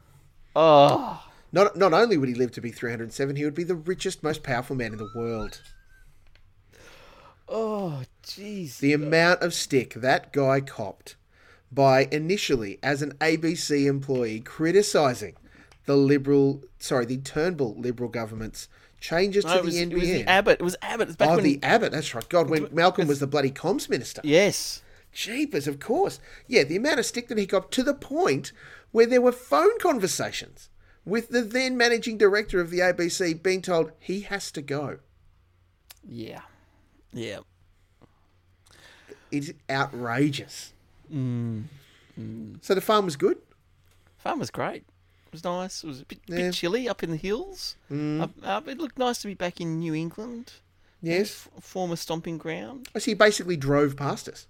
[0.55, 4.23] Oh, Not not only would he live to be 307, he would be the richest,
[4.23, 5.62] most powerful man in the world.
[7.47, 8.79] oh, jeez.
[8.79, 11.15] The amount of stick that guy copped
[11.71, 15.36] by initially, as an ABC employee, criticising
[15.86, 18.67] the Liberal, sorry, the Turnbull Liberal government's
[18.99, 20.27] changes No, to it, was, the it was the NBN.
[20.27, 20.59] Abbott.
[20.59, 21.07] It was Abbott.
[21.09, 22.27] It's back oh, when the Abbott, that's right.
[22.29, 24.21] God, when Malcolm was the bloody comms minister.
[24.23, 24.81] yes.
[25.12, 26.19] Jeepers, of course.
[26.47, 28.51] Yeah, the amount of stick that he got to the point
[28.91, 30.69] where there were phone conversations
[31.03, 34.99] with the then managing director of the ABC being told he has to go.
[36.07, 36.41] Yeah.
[37.12, 37.39] Yeah.
[39.31, 40.73] It's outrageous.
[41.12, 41.63] Mm.
[42.62, 43.38] So the farm was good.
[44.17, 44.83] Farm was great.
[45.29, 45.83] It was nice.
[45.83, 46.35] It was a bit, Yeah.
[46.37, 47.75] bit chilly up in the hills.
[47.91, 50.53] Up, up, it looked nice to be back in New England,
[51.03, 51.47] Yes.
[51.55, 52.89] f- former stomping ground.
[52.95, 53.11] I see.
[53.11, 54.47] He basically drove past us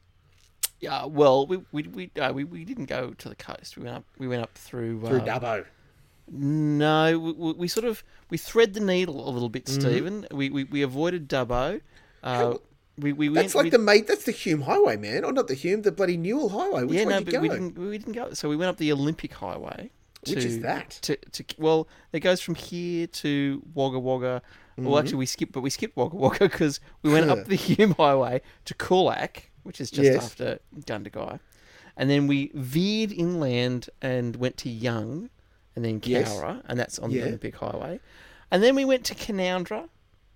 [0.80, 3.76] Yeah, well, we we we, uh, we we didn't go to the coast.
[3.78, 4.06] We went up.
[4.18, 5.02] We went up through.
[5.06, 5.66] through uh, Dubbo.
[6.32, 9.82] No, we, we, sort of we thread the needle a little bit, Mm-hmm.
[9.82, 10.28] Stephen.
[10.32, 11.82] We, we we avoided Dubbo.
[12.24, 12.54] Uh,
[12.98, 13.66] we we That's went.
[13.66, 14.08] like the mate.
[14.08, 15.26] That's the Hume Highway, man.
[15.26, 16.84] Or not the Hume, the bloody Newell Highway.
[16.84, 17.40] Which yeah, no, did but go?
[17.42, 18.34] we didn't we didn't go.
[18.34, 19.90] So we went up the Olympic Highway.
[20.26, 20.90] To, Which is that?
[21.04, 24.42] To, to well, it goes from here to Wagga Wagga.
[24.78, 24.86] Mm-hmm.
[24.90, 27.92] Well, actually, we skipped, but we skipped Wagga Wagga because we went up the Hume
[27.98, 30.24] Highway to Coolac, which is just Yes.
[30.26, 31.40] after Gundagai,
[31.96, 35.30] and then we veered inland and went to Young,
[35.76, 36.38] and then Yes.
[36.66, 37.22] And that's on Yeah.
[37.22, 38.00] the Olympic Highway,
[38.52, 39.88] and then we went to Canoundra,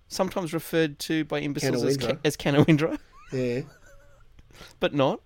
[0.08, 2.18] sometimes referred to by imbeciles as, Ca- Canowindra.
[2.24, 2.98] as Canowindra,
[3.32, 3.60] Yeah.
[4.80, 5.20] but not,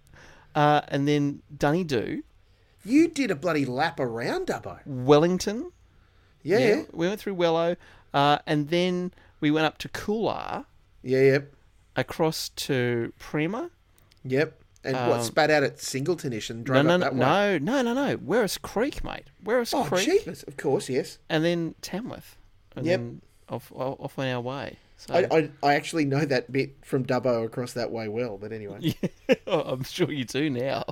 [0.57, 2.23] uh, and then Dunedoo,
[2.85, 4.79] You did a bloody lap around Dubbo.
[4.87, 5.73] Wellington.
[6.43, 6.59] Yeah.
[6.59, 6.83] Yeah.
[6.93, 7.77] we went through Wello,
[8.15, 10.65] uh, and then we went up to Coolah,
[11.03, 11.53] Yeah, Yep.
[11.97, 13.71] across to Premer.
[14.25, 14.61] Yep.
[14.85, 17.59] And what Um, spat out at Singletonish and No, drove no, up no, that way.
[17.59, 18.17] no, no, no, no.
[18.19, 19.25] Werris Creek, mate.
[19.45, 21.19] Werris Oh, Creek, cheapest, of course, yes.
[21.29, 22.37] and then Tamworth,
[22.77, 23.01] and Yep.
[23.01, 24.77] then off off on our way.
[24.97, 28.53] So I, I, I actually know that bit from Dubbo across that way well, but
[28.53, 28.95] anyway.
[29.47, 30.85] Oh, I'm sure you do now.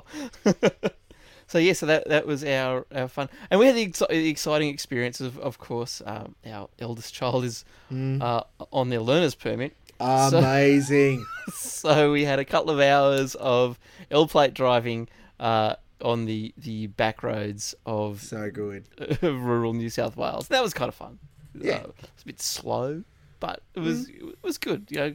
[1.47, 4.29] so yeah, so that that was our, our fun, and we had the, exci- the
[4.29, 8.21] exciting experience of, of course, um, our eldest child is Mm.
[8.21, 9.75] uh, on their learner's permit.
[9.99, 11.25] Amazing.
[11.53, 13.79] So we had a couple of hours of
[14.11, 15.07] L plate driving
[15.39, 18.85] uh, on the, the back roads of so good.
[19.21, 20.49] rural New South Wales.
[20.49, 21.17] That was kind of fun.
[21.59, 21.77] Yeah.
[21.77, 23.03] Uh, it's a bit slow,
[23.39, 24.87] but it was it was good.
[24.89, 25.13] You know,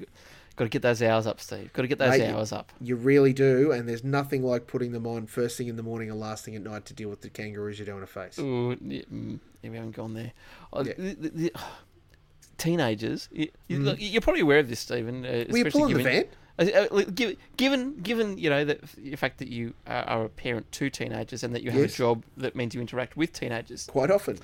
[0.57, 1.73] got to get those hours up, Steve.
[1.73, 2.73] Got to get those Mate, hours up.
[2.81, 6.11] You really do, and there's nothing like putting them on first thing in the morning
[6.11, 8.39] and last thing at night to deal with the kangaroos you don't want to face.
[8.39, 10.33] Ooh, yeah, mm, yeah, we haven't gone there.
[10.73, 10.93] Oh, Yeah.
[10.97, 11.53] the- the- the-
[12.59, 15.25] teenagers, you, look, you're probably aware of this, Stephen.
[15.25, 15.51] Uh, Mm.
[15.53, 16.25] Were you pulling the given,
[16.59, 16.69] van?
[16.69, 20.71] Uh, uh, given, given, you know, that the fact that you are, are a parent
[20.73, 21.95] to teenagers and that you have Yes.
[21.95, 24.39] a job that means you interact with teenagers, Quite often.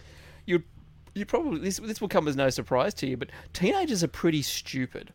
[0.47, 0.63] you
[1.15, 4.41] you probably this this will come as no surprise to you, but teenagers are pretty
[4.43, 5.13] stupid.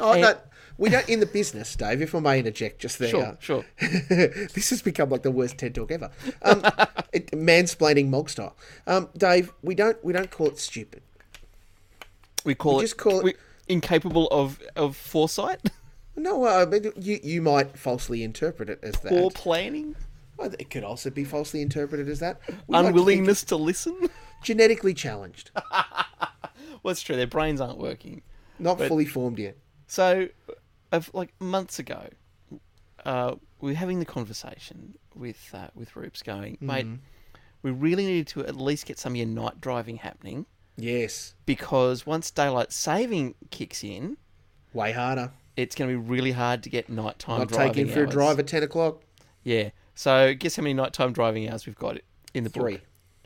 [0.00, 0.34] Oh, And- no,
[0.78, 2.00] we don't in the business, Dave.
[2.00, 3.10] If I may interject, just there.
[3.10, 3.64] Sure, sure.
[3.80, 6.10] this has become like the worst TED talk ever.
[6.42, 6.62] Um,
[7.12, 8.56] it, mansplaining mog style.
[8.86, 11.02] Um, Dave, we don't we don't call it stupid.
[12.44, 13.34] We call We it just call it- we,
[13.68, 15.70] incapable of of foresight,
[16.16, 19.10] No, uh, but you you might falsely interpret it as that.
[19.10, 19.94] poor planning,
[20.38, 22.40] Well, It could also be falsely interpreted as that.
[22.48, 24.08] We like to unwillingness to listen.
[24.42, 25.50] genetically challenged,
[26.82, 27.16] well, it's true.
[27.16, 28.22] Their brains aren't working.
[28.58, 29.56] not fully formed yet.
[29.90, 30.28] So,
[30.92, 32.06] of like months ago,
[33.04, 36.86] uh, we were having the conversation with uh, with Roops, going, mate,
[37.62, 42.06] we really need to at least get some of your night driving happening Yes, because
[42.06, 44.16] once daylight saving kicks in,
[44.72, 45.32] way harder.
[45.56, 48.38] it's going to be really hard to get nighttime Not driving taking for a drive
[48.38, 49.02] at ten o'clock.
[49.42, 49.70] Yeah.
[49.96, 51.98] So, guess how many nighttime driving hours we've got
[52.32, 52.80] in the book?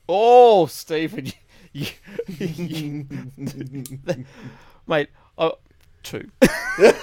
[0.08, 1.26] Oh, Stephen,
[1.74, 1.88] you,
[2.26, 3.06] you-
[4.86, 5.58] mate, oh,
[6.04, 6.30] two.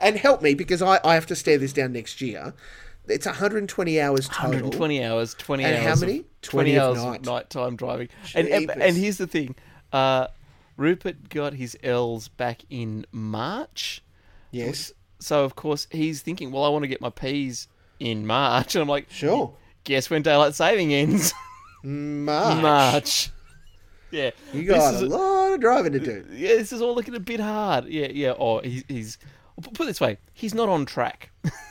[0.00, 2.52] And help me because I, I have to stare this down next year.
[3.06, 4.50] It's 120 hours total.
[4.50, 5.84] 120 hours, 20 And hours.
[5.86, 6.24] how many?
[6.42, 7.20] 20, 20 of hours night.
[7.20, 8.08] of nighttime driving.
[8.34, 9.54] And, and, and here's the thing
[9.92, 10.28] uh,
[10.76, 14.02] Rupert got his L's back in March.
[14.50, 17.68] Yes, So, of course, he's thinking, well, I want to get my P's
[18.00, 18.74] in March.
[18.76, 19.54] And I'm like, sure.
[19.84, 21.32] guess when daylight saving ends?
[21.84, 22.62] March.
[22.62, 23.30] March.
[24.10, 24.30] Yeah.
[24.54, 26.24] You got a lot driving to do.
[26.30, 27.86] Yeah, this is all looking a bit hard.
[27.86, 28.34] Yeah, yeah.
[28.38, 29.18] Oh, he, he's.
[29.60, 31.30] Put it this way, he's not on track.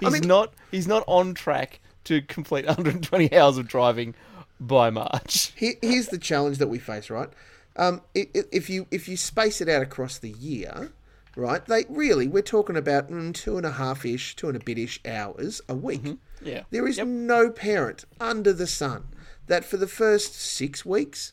[0.00, 0.52] He's mean- not.
[0.70, 4.14] He's not on track to complete 120 hours of driving
[4.60, 5.52] by March.
[5.56, 7.28] Here, here's the challenge that we face, right?
[7.76, 10.92] Um, i- i- if you if you space it out across the year,
[11.36, 11.64] right?
[11.66, 14.78] They really we're talking about mm, two and a half ish, two and a bit
[14.78, 16.16] ish hours a week.
[16.42, 16.62] Yeah.
[16.70, 17.06] There is Yep.
[17.06, 19.04] no parent under the sun
[19.46, 21.32] that for the first six weeks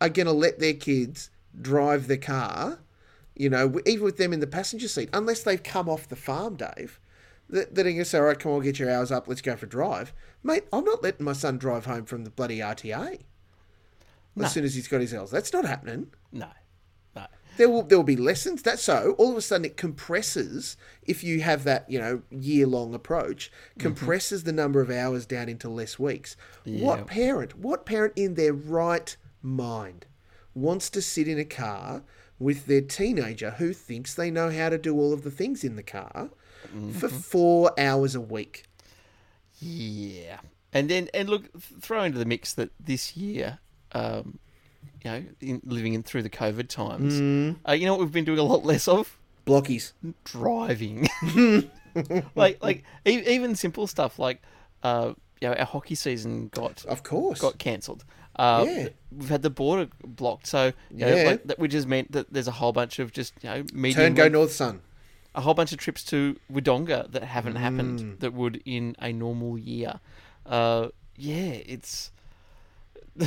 [0.00, 1.30] are going to let their kids
[1.60, 2.80] drive the car,
[3.34, 6.56] you know, even with them in the passenger seat, unless they've come off the farm,
[6.56, 7.00] Dave.
[7.48, 9.40] That that are going to say, all right, come on, get your hours up, let's
[9.40, 10.12] go for a drive.
[10.42, 13.20] Mate, I'm not letting my son drive home from the bloody RTA
[14.44, 15.30] as soon as he's got his L's.
[15.30, 16.08] That's not happening.
[16.32, 16.48] No.
[17.14, 17.26] No.
[17.56, 18.62] There will there will be lessons.
[18.62, 22.66] That's so all of a sudden it compresses if you have that you know year
[22.66, 23.80] long approach mm-hmm.
[23.80, 26.36] compresses the number of hours down into less weeks.
[26.64, 26.84] Yeah.
[26.84, 27.58] What parent?
[27.58, 29.16] What parent in their right
[29.46, 30.06] mind
[30.54, 32.02] wants to sit in a car
[32.38, 35.76] with their teenager who thinks they know how to do all of the things in
[35.76, 36.30] the car
[36.98, 38.64] for four hours a week?
[39.60, 40.40] Yeah,
[40.72, 41.44] and then and look,
[41.80, 43.58] throw into the mix that this year,
[43.92, 44.38] um,
[45.02, 48.24] you know, in, living in through the COVID times, uh, you know what we've been
[48.24, 49.16] doing a lot less of
[49.46, 49.92] Blockies.
[50.24, 51.08] driving.
[52.34, 54.42] like like e- even simple stuff like,
[54.82, 57.40] uh, you know, our hockey season got Of course.
[57.40, 58.04] got cancelled.
[58.38, 58.88] Uh, Yeah.
[59.10, 61.22] We've had the border blocked, so you know, Yeah.
[61.30, 63.94] like, that which has meant that there's a whole bunch of just you know medium
[63.94, 64.82] Turn go north sun.
[65.34, 67.60] a whole bunch of trips to Wodonga that haven't Mm.
[67.60, 70.00] happened that would in a normal year.
[70.44, 72.10] Uh, yeah, it's.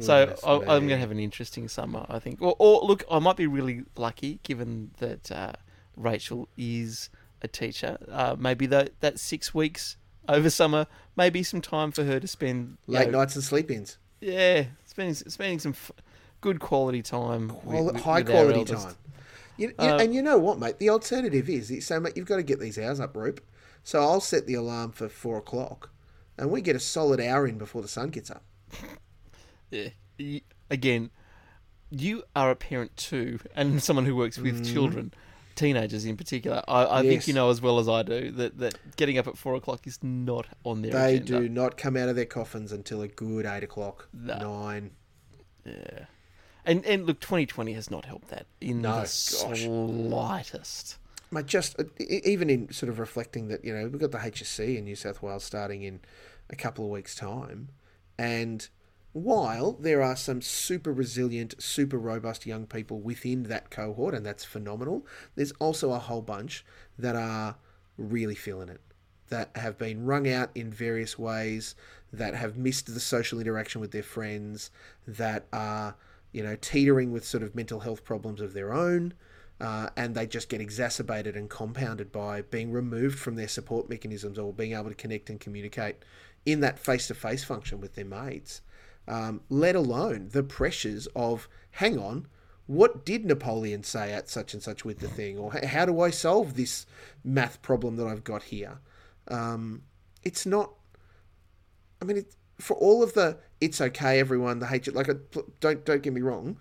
[0.00, 2.40] so I, I'm going to have an interesting summer, I think.
[2.42, 5.52] Or, or look, I might be really lucky given that uh,
[5.96, 7.08] Rachel is
[7.42, 7.98] a teacher.
[8.10, 9.96] Uh, maybe that that six weeks
[10.28, 13.98] over summer, maybe some time for her to spend Late know, nights and sleep-ins.
[14.20, 15.92] Yeah, spending spending some f-
[16.40, 18.94] good quality time, Quali- with- high with quality time.
[19.58, 20.78] You, you- Uh, and you know what, mate?
[20.78, 23.40] The alternative is you say, mate, you've got to get these hours up, Roop.
[23.84, 25.90] So I'll set the alarm for four o'clock,
[26.36, 28.42] and we get a solid hour in before the sun gets up.
[29.70, 29.88] Yeah.
[30.70, 31.10] Again,
[31.90, 35.12] you are a parent too, and someone who works with children,
[35.56, 36.62] teenagers in particular.
[36.68, 37.30] I, I think Mm-hmm.
[37.30, 39.98] You know as well as I do that, that getting up at four o'clock is
[40.02, 41.40] not on their They agenda.
[41.42, 44.38] do not come out of their coffins until a good eight o'clock, No.
[44.38, 44.90] nine.
[45.64, 46.04] Yeah.
[46.64, 49.64] And and look, 2020 has not helped that in No, the gosh.
[50.10, 50.98] slightest.
[51.30, 54.76] Mate, just uh, even in sort of reflecting that, you know, we've got the HSC
[54.78, 56.00] in New South Wales starting in
[56.50, 57.68] a couple of weeks' time,
[58.18, 58.68] and
[59.16, 64.44] while there are some super resilient, super robust young people within that cohort, and that's
[64.44, 65.06] phenomenal,
[65.36, 66.66] there's also a whole bunch
[66.98, 67.56] that are
[67.96, 68.82] really feeling it,
[69.30, 71.74] that have been wrung out in various ways,
[72.12, 74.70] that have missed the social interaction with their friends,
[75.08, 75.96] that are,
[76.32, 79.14] you know, teetering with sort of mental health problems of their own.
[79.58, 84.38] Uh, and they just get exacerbated and compounded by being removed from their support mechanisms
[84.38, 85.96] or being able to connect and communicate
[86.44, 88.60] in that face to face function with their mates
[89.08, 92.26] um, let alone the pressures of, hang on,
[92.66, 95.38] what did Napoleon say at such and such with the thing?
[95.38, 96.86] Or how do I solve this
[97.22, 98.80] math problem that I've got here?
[99.28, 99.82] Um,
[100.24, 100.72] it's not,
[102.02, 105.14] I mean, it, for all of the, it's okay, everyone, the H, like, uh,
[105.60, 106.58] don't, don't get me wrong.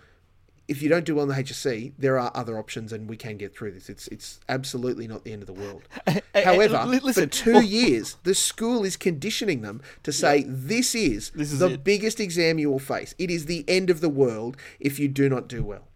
[0.68, 3.38] If you don't do well in the HSC, there are other options, and we can
[3.38, 3.88] get through this.
[3.90, 5.84] It's it's absolutely not the end of the world.
[6.34, 11.30] However, li- listen, for two years, the school is conditioning them to say this is,
[11.36, 13.14] This is the it." biggest exam you will face.
[13.20, 15.88] It is the end of the world if you do not do well.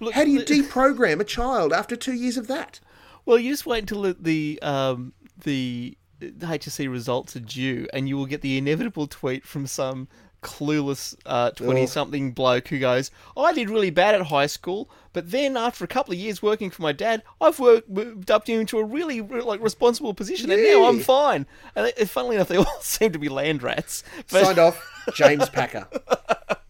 [0.00, 2.80] Look, How do you deprogram a child after two years of that?
[3.24, 5.12] Well, you just wait until the the, um,
[5.44, 10.08] the HSC results are due, and you will get the inevitable tweet from some
[10.42, 15.56] clueless uh, twenty-something bloke who goes, "I did really bad at high school, but then
[15.56, 18.84] after a couple of years working for my dad, I've worked moved up into a
[18.84, 23.18] really like responsible position, and now I'm fine." And funnily enough, they all seem to
[23.18, 24.04] be land rats.
[24.30, 24.84] But, Signed off,
[25.14, 25.88] James Packer.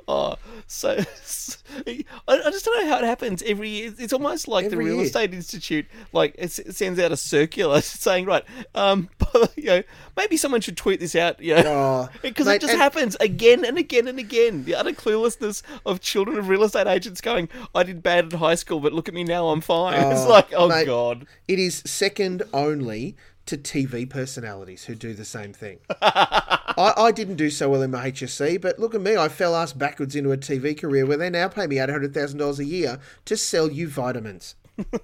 [0.08, 0.36] Oh,
[0.66, 0.90] so
[1.86, 3.94] I, I just don't know how it happens every year.
[3.98, 5.04] It's almost like the real year.
[5.04, 9.08] estate institute, like it, it sends out a circular saying, right, um,
[9.56, 9.82] you know,
[10.16, 13.16] maybe someone should tweet this out, you know, Oh, because mate, it just and- happens
[13.20, 14.64] again and again and again.
[14.64, 18.54] The utter cluelessness of children of real estate agents going, I did bad at high
[18.56, 19.94] school, but look at me now, I'm fine.
[20.12, 20.86] it's Oh, like, oh mate.
[20.86, 21.26] god.
[21.48, 23.16] It is second only
[23.46, 25.78] to TV personalities who do the same thing.
[26.00, 29.16] I, I didn't do so well in my HSC, but look at me.
[29.16, 32.64] I fell ass backwards into a TV career where they now pay me $800,000 a
[32.64, 34.54] year to sell you vitamins.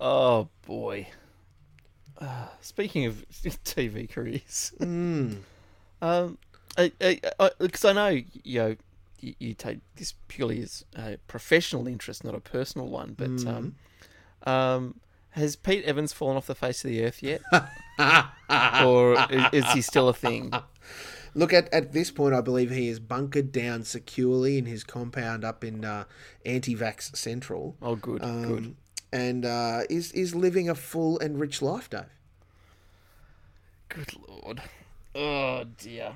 [0.00, 1.08] Oh boy.
[2.18, 5.34] Uh, speaking of TV careers, Hmm.
[6.00, 6.38] um,
[6.76, 8.76] because I, know you know
[9.20, 13.14] you, you take this purely as a professional interest, not a personal one.
[13.16, 13.48] But Hmm.
[13.48, 13.74] um,
[14.46, 15.00] um,
[15.32, 17.42] has Pete Evans fallen off the face of the earth yet,
[18.84, 20.52] or is, is he still a thing?
[21.34, 25.44] Look at at this point, I believe he is bunkered down securely in his compound
[25.44, 26.04] up in uh,
[26.44, 27.76] Anti-Vax Central.
[27.80, 28.76] Oh, good, um, good.
[29.12, 32.04] And uh, is is living a full and rich life, Dave.
[33.88, 34.62] Good lord.
[35.14, 36.14] Oh dear.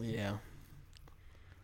[0.00, 0.34] Yeah.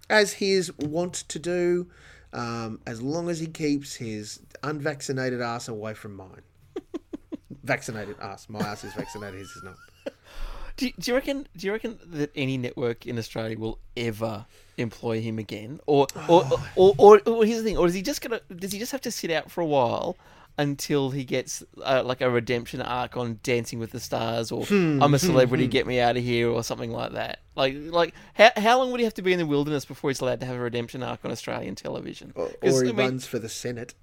[0.09, 1.89] as he is wont to do,
[2.33, 6.43] um, as long as he keeps his unvaccinated ass away from mine.
[7.63, 8.49] vaccinated ass.
[8.49, 9.77] My ass is vaccinated, his is not.
[10.77, 11.47] Do you, do you reckon?
[11.59, 14.47] Do you reckon that any network in Australia will ever
[14.79, 18.23] employ him again, or or, or, or, or, here's the thing, or is he just
[18.23, 18.41] gonna?
[18.55, 20.17] Does he just have to sit out for a while
[20.59, 25.15] until he gets uh, like a redemption arc on Dancing with the Stars, or I'm
[25.15, 27.39] a celebrity, get me out of here, or something like that?
[27.57, 30.21] Like like how how long would he have to be in the wilderness before he's
[30.21, 32.33] allowed to have a redemption arc on Australian television?
[32.35, 33.95] Or, or he I mean- runs for the Senate.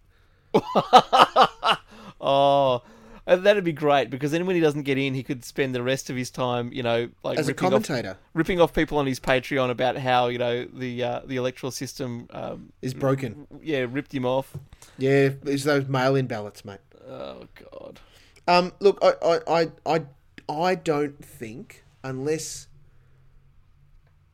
[2.20, 2.82] Oh,
[3.28, 6.10] that'd be great because then when he doesn't get in, he could spend the rest
[6.10, 8.18] of his time, you know, like As a ripping off, commentator.
[8.34, 12.28] ripping off people on his Patreon about how you know the uh, the electoral system,
[12.32, 13.45] um, Is broken.
[13.62, 14.56] yeah, ripped him off.
[14.98, 16.80] Yeah, it's those mail-in ballots, mate.
[17.08, 18.00] Oh God.
[18.48, 20.02] Um, look, I, I, I, I,
[20.50, 22.68] I don't think unless,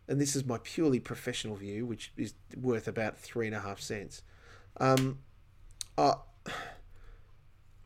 [0.08, 3.80] and this is my purely professional view, which is worth about three and a half
[3.80, 4.22] cents.
[4.80, 5.20] Um,
[5.98, 6.16] uh,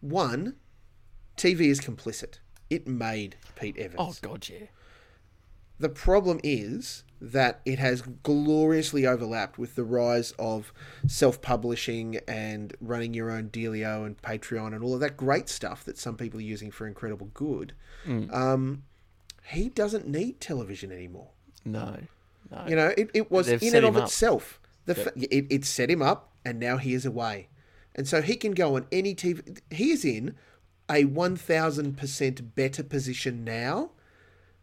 [0.01, 0.55] one,
[1.37, 2.39] TV is complicit.
[2.69, 3.95] It made Pete Evans.
[3.99, 4.67] Oh God, yeah.
[5.79, 10.71] The problem is that it has gloriously overlapped with the rise of
[11.07, 15.83] self publishing and running your own Dealio and Patreon and all of that great stuff
[15.85, 17.73] that some people are using for incredible good.
[18.07, 18.83] Um,
[19.49, 21.29] he doesn't need television anymore.
[21.65, 21.97] No,
[22.51, 22.65] no.
[22.67, 24.03] You know, it, it was They've in and of up.
[24.03, 24.59] itself.
[24.85, 27.49] The fa- it, it set him up, and now he is away.
[27.95, 29.59] And so he can go on any TV.
[29.71, 30.35] He is in
[30.89, 33.91] a 1000% better position now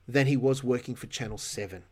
[0.07, 1.83] than he was working for Channel 7.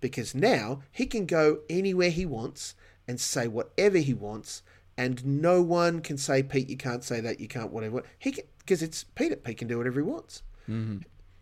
[0.00, 2.74] Because now he can go anywhere he wants
[3.06, 4.62] and say whatever he wants,
[4.96, 8.02] and no one can say, Pete, you can't say that, you can't, whatever.
[8.18, 9.36] He can, because it's Peter.
[9.36, 10.42] Pete can do whatever he wants.
[10.68, 10.98] Mm-hmm.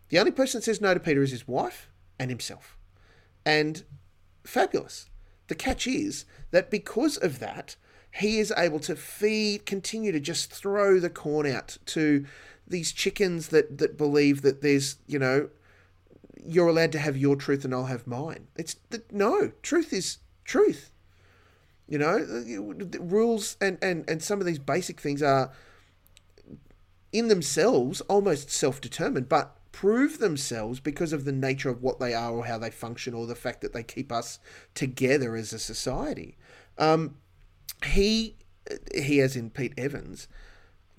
[0.08, 2.76] The only person that says no to Peter is his wife and himself.
[3.44, 3.82] And
[4.44, 5.10] fabulous.
[5.48, 7.76] The catch is that because of that,
[8.12, 12.24] he is able to feed, continue to just throw the corn out to
[12.66, 15.48] these chickens that, that believe that there's, you know,
[16.44, 18.48] you're allowed to have your truth and I'll have mine.
[18.56, 18.76] It's
[19.10, 20.90] no, truth is truth.
[21.88, 25.52] You know, the- the rules and, and, and some of these basic things are
[27.12, 32.14] in themselves almost self determined, but prove themselves because of the nature of what they
[32.14, 34.38] are or how they function or the fact that they keep us
[34.74, 36.36] together as a society.
[36.78, 37.16] Um,
[37.84, 38.36] he,
[38.94, 40.28] he as in Pete Evans,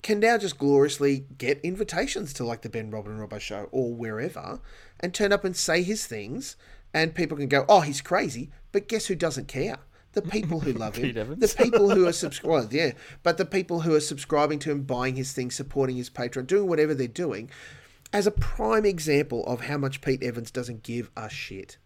[0.02, 3.92] can now just gloriously get invitations to like the Ben Robin and Robbo show or
[3.94, 4.60] wherever
[5.00, 6.56] and turn up and say his things
[6.94, 8.50] and people can go, oh, he's crazy.
[8.72, 9.78] But guess who doesn't care?
[10.12, 11.04] The people who love him.
[11.04, 11.40] Pete Evans.
[11.54, 12.92] The people who are subscribed, yeah,
[13.22, 16.68] but the people who are subscribing to him, buying his things, supporting his Patreon, doing
[16.68, 17.50] whatever they're doing,
[18.12, 21.76] as a prime example of how much Pete Evans doesn't give a shit.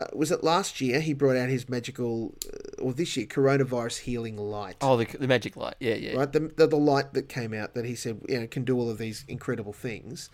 [0.00, 3.98] Uh, was it last year he brought out his magical, uh, or this year, coronavirus
[4.00, 4.76] healing light?
[4.80, 5.74] Oh, the, the magic light.
[5.78, 6.16] Yeah, yeah.
[6.16, 6.32] right?
[6.32, 8.88] The, the the light that came out that he said you know can do all
[8.88, 10.30] of these incredible things,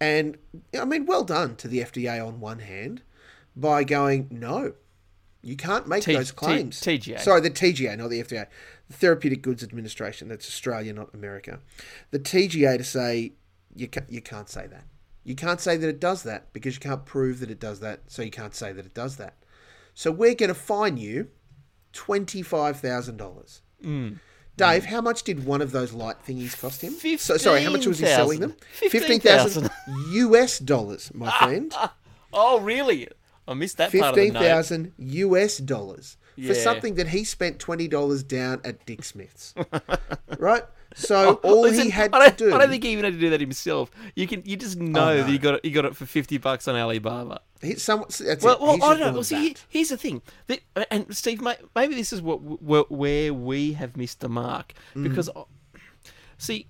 [0.00, 0.38] and
[0.78, 3.02] I mean, well done to the FDA on one hand
[3.54, 4.72] by going no,
[5.42, 6.80] you can't make T- those T- claims.
[6.80, 7.20] TGA.
[7.20, 8.46] sorry, the TGA, not the FDA,
[8.88, 10.28] the Therapeutic Goods Administration.
[10.28, 11.60] That's Australia, not America.
[12.12, 13.32] The TGA to say
[13.74, 14.84] you ca- you can't say that.
[15.24, 18.00] You can't say that it does that because you can't prove that it does that,
[18.08, 19.36] so you can't say that it does that.
[19.94, 21.28] So we're going to fine you
[21.92, 23.62] twenty five thousand dollars.
[23.84, 24.18] Mm.
[24.56, 26.92] Dave, how much did one of those light thingies cost him?
[27.18, 28.54] So, sorry, how much was he selling them?
[28.74, 29.70] 15,000.
[29.70, 29.70] 15,000
[30.12, 31.74] US dollars, my friend.
[32.32, 33.08] Oh, really?
[33.48, 36.16] I missed that part of 15,000 US dollars
[36.46, 39.54] for something that he spent $20 down at Dick Smith's.
[40.38, 40.64] right?
[40.94, 42.54] So all Oh, Listen, he had to do.
[42.54, 43.90] I don't think he even had to do that himself.
[44.14, 45.16] You can, you just know no.
[45.18, 45.60] that he got it.
[45.64, 47.40] He got it for fifty bucks on Alibaba.
[47.62, 48.60] he, some, that's Well, it.
[48.60, 49.12] well He's I don't know.
[49.12, 49.64] Well, see, that.
[49.68, 50.22] here's the thing.
[50.48, 51.40] That, and Steve,
[51.74, 55.04] maybe this is what where, where we have missed the mark Mm.
[55.04, 55.44] because, uh,
[56.38, 56.66] see,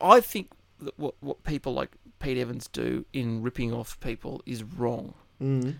[0.00, 0.50] I think
[0.80, 1.90] that what what people like
[2.20, 5.14] Pete Evans do in ripping off people is wrong.
[5.42, 5.76] Mm.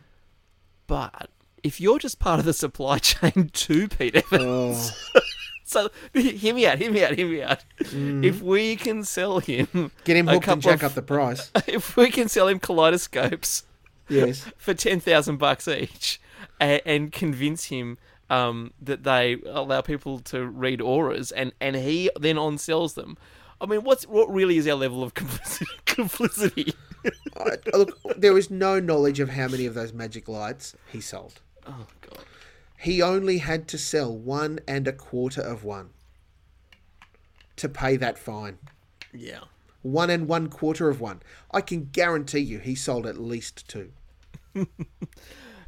[0.86, 1.30] But
[1.62, 5.20] if you're just part of the supply chain to Pete Evans, Oh,
[5.70, 7.64] so hear me out, hear me out, hear me out.
[7.80, 9.90] If we can sell him, Mm.
[10.04, 11.50] get him hooked and jack of- up the price.
[11.66, 13.64] if we can sell him kaleidoscopes
[14.08, 14.44] Yes.
[14.56, 16.20] for ten thousand bucks each,
[16.58, 17.96] and, and convince him
[18.28, 23.16] um, that they allow people to read auras, and, and he then on sells them.
[23.60, 25.66] I mean, what's what really is our level of complicity?
[25.86, 26.74] complicity?
[27.36, 31.40] I, look, there is no knowledge of how many of those magic lights he sold.
[31.66, 32.24] Oh god.
[32.80, 35.90] He only had to sell one and a quarter of one
[37.56, 38.58] to pay that fine.
[39.12, 39.40] Yeah.
[39.82, 41.20] One and one quarter of one.
[41.50, 43.92] I can guarantee you he sold at least two.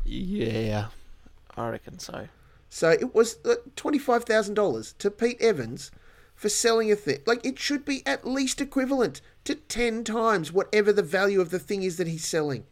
[0.04, 0.88] Yeah.
[1.56, 2.28] I reckon so.
[2.68, 5.90] So it was uh, $25,000 to Pete Evans
[6.34, 7.20] for selling a thing.
[7.26, 11.58] Like, it should be at least equivalent to 10 times whatever the value of the
[11.58, 12.64] thing is that he's selling.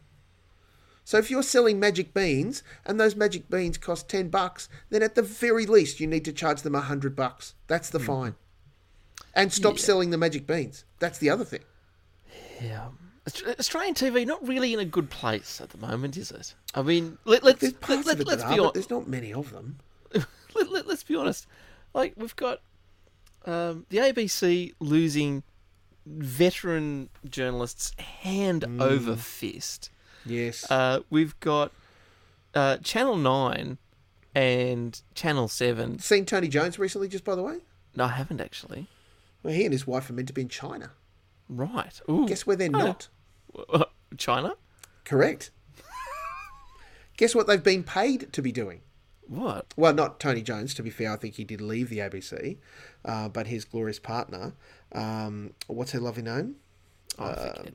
[1.03, 5.15] So if you're selling magic beans and those magic beans cost 10 bucks, then at
[5.15, 7.55] the very least you need to charge them 100 bucks.
[7.67, 8.35] That's the fine.
[9.33, 9.83] And stop Yeah.
[9.83, 10.85] selling the magic beans.
[10.99, 11.61] That's the other thing.
[12.61, 12.89] Yeah.
[13.27, 16.55] Australian TV not really in a good place at the moment, is it?
[16.73, 18.73] I mean, let, parts let, of let's are, be honest.
[18.73, 19.77] there's not many of them.
[20.55, 21.45] let, let, us be honest.
[21.93, 22.61] Like we've got
[23.45, 25.43] um, the ABC losing
[26.05, 29.89] veteran journalists hand over fist.
[30.25, 30.69] Yes.
[30.69, 31.71] Uh, we've got
[32.53, 33.77] uh, Channel Nine
[34.35, 35.99] and Channel Seven.
[35.99, 37.59] Seen Tony Jones recently, just by the way?
[37.95, 38.87] No, I haven't actually.
[39.43, 40.91] Well, he and his wife are meant to be in China.
[41.49, 41.99] Right.
[42.09, 42.27] Ooh.
[42.27, 43.09] Guess where they're not?
[44.17, 44.53] China.
[45.03, 45.51] Correct.
[47.17, 48.81] Guess what they've been paid to be doing?
[49.27, 49.73] What?
[49.77, 51.13] Well, not Tony Jones, to be fair.
[51.13, 52.57] I think he did leave the ABC,
[53.05, 54.53] uh, but his glorious partner,
[54.91, 56.55] um, what's her lovely name?
[57.17, 57.73] Oh, I forget.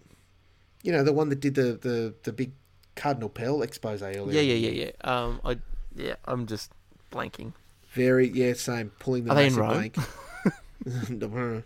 [0.87, 2.53] You know, the one that did the, the, the big
[2.95, 4.30] Cardinal Pell expose earlier.
[4.30, 5.12] Yeah, yeah, yeah, yeah.
[5.12, 5.59] Um, I
[5.97, 6.70] yeah, I'm just
[7.11, 7.53] blanking.
[7.91, 8.93] Very, yeah, same.
[8.99, 9.97] Pulling the Are massive blank.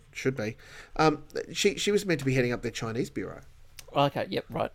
[0.13, 0.57] Should be.
[0.97, 3.43] Um, she she was meant to be heading up their Chinese bureau.
[3.95, 4.27] Okay.
[4.31, 4.47] Yep.
[4.49, 4.73] Right.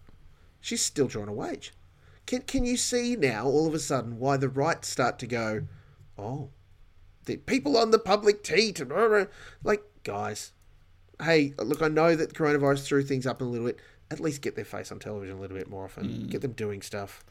[0.62, 1.74] She's still drawing a wage.
[2.26, 5.64] Can can you see now all of a sudden why the right start to go,
[6.18, 6.50] oh,
[7.26, 9.28] the people on the public tee to
[9.64, 10.52] like guys.
[11.22, 13.80] Hey, look, I know that coronavirus threw things up a little bit.
[14.12, 16.28] At least get their face on television a little bit more often.
[16.28, 17.24] Get them doing stuff.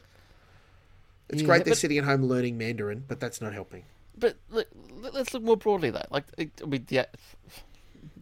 [1.29, 3.83] It's Yeah, great they're sitting at home learning Mandarin, but that's not helping.
[4.17, 4.67] But look,
[5.01, 6.05] let- let's look more broadly though.
[6.11, 7.07] Like, I mean, the,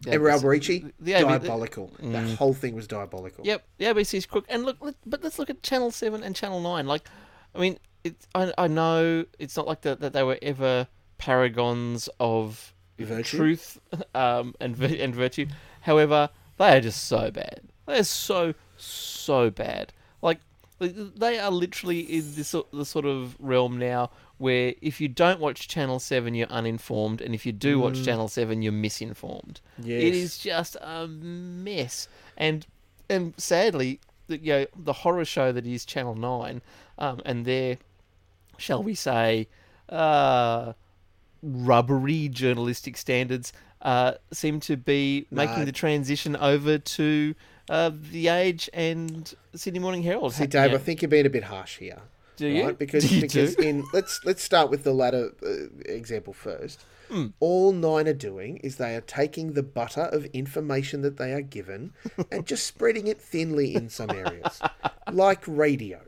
[0.00, 1.90] the Ever ABC Alberici, the diabolical.
[2.00, 3.44] That whole thing was diabolical.
[3.46, 4.46] Yep, the ABC's crook.
[4.48, 6.86] And look, but let's look at Channel Seven and Channel Nine.
[6.86, 7.08] Like,
[7.54, 10.88] I mean, it's I, I know it's not like that that they were ever
[11.18, 13.36] paragons of Virtue?
[13.36, 13.78] truth
[14.14, 15.46] um, and and virtue.
[15.82, 17.60] However, they are just so bad.
[17.86, 19.92] They are so so bad.
[20.22, 20.40] Like
[20.78, 25.38] they are literally in this sort- the sort of realm now where if you don't
[25.38, 29.60] watch Channel Seven, you're uninformed, and if you do watch Channel Seven, you're misinformed.
[29.78, 30.02] Yes.
[30.02, 32.66] It is just a mess, and
[33.08, 36.62] and sadly, the, you know, the horror show that is Channel Nine,
[36.98, 37.76] um, and their,
[38.58, 39.46] shall we say,
[39.88, 40.72] uh,
[41.42, 45.64] rubbery journalistic standards, uh, seem to be making No.
[45.66, 47.34] the transition over to
[47.68, 50.34] uh, the Age and Sydney Morning Herald.
[50.34, 50.76] See, Dave, Yeah.
[50.76, 52.02] I think you're being a bit harsh here.
[52.36, 52.64] Do you?
[52.66, 52.78] Right?
[52.78, 53.62] Because, Do you because do?
[53.62, 56.84] in let's let's start with the latter uh, example first.
[57.10, 57.26] Hmm.
[57.38, 61.42] All nine are doing is they are taking the butter of information that they are
[61.42, 61.92] given
[62.32, 64.60] and just spreading it thinly in some areas,
[65.12, 66.00] like radio.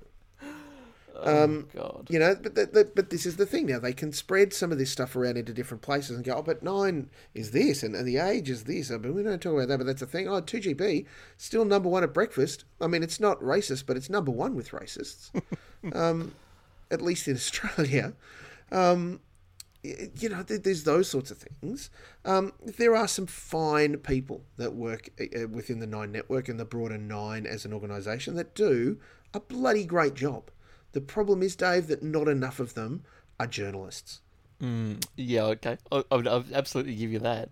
[1.22, 2.06] Oh God.
[2.10, 3.78] You know, but the, the, but this is the thing now.
[3.78, 6.62] They can spread some of this stuff around into different places and go, oh, but
[6.62, 8.90] nine is this, and, and the age is this.
[8.90, 10.28] I mean, we don't talk about that, but that's the thing.
[10.28, 11.06] Oh, 2GB,
[11.36, 12.64] still number one at breakfast.
[12.80, 15.30] I mean, it's not racist, but it's number one with racists,
[15.92, 16.34] um,
[16.90, 18.14] at least in Australia.
[18.72, 19.20] Um,
[20.18, 21.90] you know, there's those sorts of things.
[22.24, 26.64] Um, there are some fine people that work uh, within the Nine Network and the
[26.64, 28.98] broader Nine as an organisation that do
[29.32, 30.50] a bloody great job.
[30.96, 33.04] The problem is, Dave, that not enough of them
[33.38, 34.22] are journalists.
[34.62, 35.76] Mm, yeah, okay.
[35.92, 37.50] I, I would I'll absolutely give you that.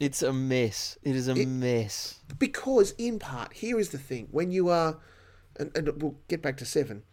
[0.00, 0.98] It's a mess.
[1.04, 2.18] It is a mess.
[2.36, 4.98] Because, in part, here is the thing when you are,
[5.56, 7.04] and, and we'll get back to seven,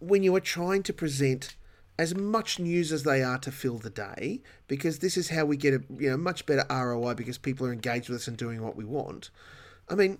[0.00, 1.54] when you are trying to present
[2.00, 5.56] as much news as they are to fill the day, because this is how we
[5.56, 8.60] get a you know much better ROI because people are engaged with us and doing
[8.60, 9.30] what we want.
[9.88, 10.18] I mean,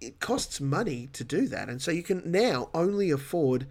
[0.00, 3.66] it, costs money to do that, and so you can now only afford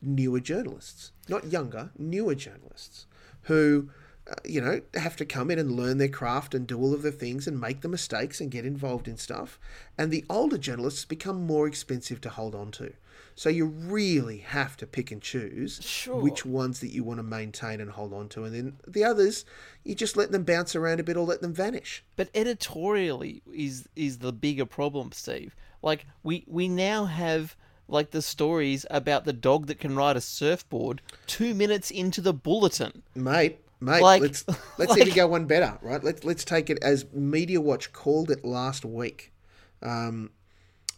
[0.00, 3.06] newer journalists, not younger, newer journalists
[3.42, 3.90] who,
[4.30, 7.02] uh, you know, have to come in and learn their craft and do all of
[7.02, 9.58] the things and make the mistakes and get involved in stuff.
[9.96, 12.92] And the older journalists become more expensive to hold on to.
[13.38, 16.20] So you really have to pick and choose Sure.
[16.20, 18.42] which ones that you want to maintain and hold on to.
[18.42, 19.44] And then the others,
[19.84, 22.02] you just let them bounce around a bit or let them vanish.
[22.16, 25.54] But editorially is is the bigger problem, Steve.
[25.82, 27.54] Like we we now have
[27.86, 32.34] like the stories about the dog that can ride a surfboard two minutes into the
[32.34, 33.04] bulletin.
[33.14, 34.44] Mate, Mate, Like- let's
[34.78, 36.02] let's like- even go one better, right?
[36.02, 39.32] Let's let's take it as Media Watch called it last week,
[39.80, 40.30] um,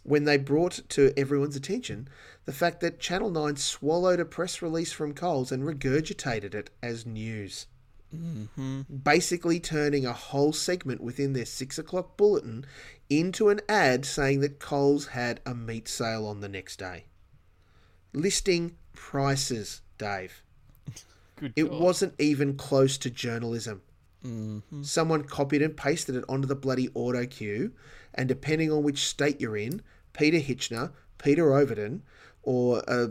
[0.03, 2.07] when they brought to everyone's attention
[2.45, 7.05] the fact that Channel Nine swallowed a press release from Coles and regurgitated it as
[7.05, 7.67] news,
[8.13, 8.81] Mm-hmm.
[9.03, 12.65] basically turning a whole segment within their six o'clock bulletin
[13.09, 17.05] into an ad saying that Coles had a meat sale on the next day,
[18.13, 19.81] listing prices.
[19.97, 20.43] Dave.
[21.39, 21.79] Good It God.
[21.79, 23.81] wasn't even close to journalism.
[24.25, 24.61] Mhm.
[24.85, 27.71] Someone copied and pasted it onto the bloody auto cue,
[28.13, 29.81] and depending on which state you're in,
[30.13, 32.03] Peter Hitchener, Peter Overton,
[32.43, 33.07] or uh,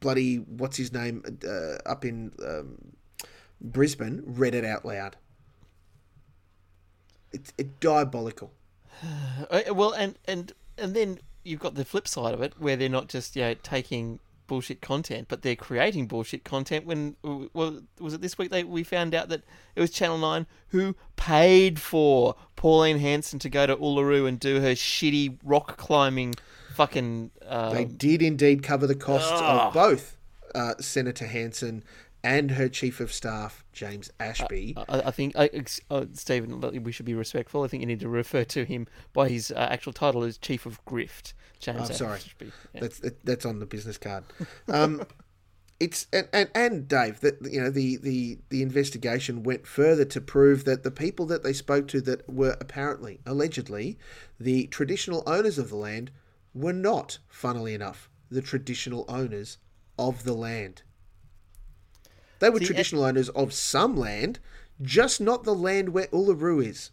[0.00, 2.76] bloody what's his name uh, up in um,
[3.60, 5.16] Brisbane read it out loud.
[7.32, 8.52] It's it diabolical.
[9.50, 12.88] Uh, well, and and and then you've got the flip side of it, where they're
[12.88, 16.86] not just you know taking bullshit content, but they're creating bullshit content.
[16.86, 18.50] When well, was it this week?
[18.50, 19.42] They we found out that
[19.74, 24.60] it was Channel Nine who paid for Pauline Hanson to go to Uluru and do
[24.60, 26.34] her shitty rock climbing,
[26.74, 27.30] fucking.
[27.46, 30.16] Uh, They did indeed cover the costs of both
[30.54, 31.82] uh, Senator Hanson
[32.24, 34.74] and her chief of staff James Ashby.
[34.88, 37.62] I, I think, I, ex- uh, Stephen, we should be respectful.
[37.62, 40.64] I think you need to refer to him by his uh, actual title as Chief
[40.64, 41.34] of Grift.
[41.60, 42.14] James Oh, sorry.
[42.14, 42.52] Ashby.
[42.72, 42.80] Yeah.
[42.80, 44.24] That's that, that's on the business card.
[44.68, 45.02] Um,
[45.80, 50.20] it's and, and and Dave that you know the the the investigation went further to
[50.20, 53.98] prove that the people that they spoke to that were apparently allegedly
[54.40, 56.10] the traditional owners of the land
[56.54, 59.58] were not, funnily enough, the traditional owners
[59.98, 60.82] of the land.
[62.44, 64.38] They were See, and- traditional owners of some land,
[64.82, 66.90] just not the land where Uluru is.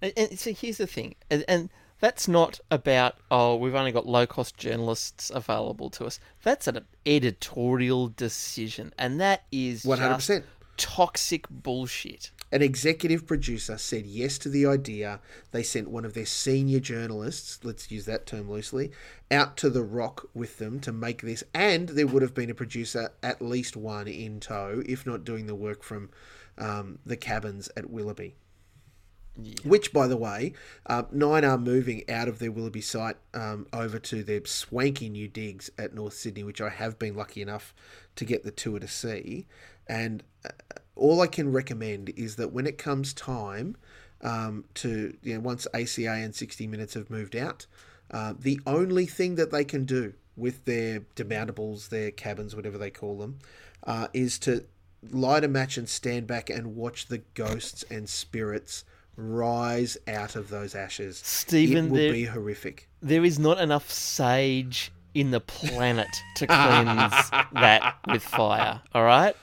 [0.00, 1.68] And, and so here's the thing, and, and
[2.00, 6.18] that's not about oh we've only got low cost journalists available to us.
[6.42, 10.44] That's an editorial decision, and that is one hundred percent
[10.78, 12.30] toxic bullshit.
[12.54, 15.18] An executive producer said yes to the idea.
[15.50, 18.92] They sent one of their senior journalists, let's use that term loosely,
[19.28, 21.42] out to the rock with them to make this.
[21.52, 25.48] And there would have been a producer, at least one in tow, if not doing
[25.48, 26.10] the work from
[26.56, 28.36] um, the cabins at Willoughby.
[29.64, 30.52] Which, by the way,
[30.86, 35.26] um, Nine are moving out of their Willoughby site um, over to their swanky new
[35.26, 37.74] digs at North Sydney, which I have been lucky enough
[38.14, 39.48] to get the tour to see.
[39.88, 40.50] And uh,
[40.96, 43.76] all I can recommend is that when it comes time
[44.22, 47.66] um, to, you know, once ACA and 60 Minutes have moved out,
[48.10, 52.90] uh, the only thing that they can do with their demountables, their cabins, whatever they
[52.90, 53.38] call them,
[53.86, 54.64] uh, is to
[55.10, 58.84] light a match and stand back and watch the ghosts and spirits
[59.16, 61.18] rise out of those ashes.
[61.24, 62.88] Stephen, it will there- be horrific.
[63.00, 68.80] There is not enough sage in the planet to cleanse that with fire.
[68.94, 69.36] All right.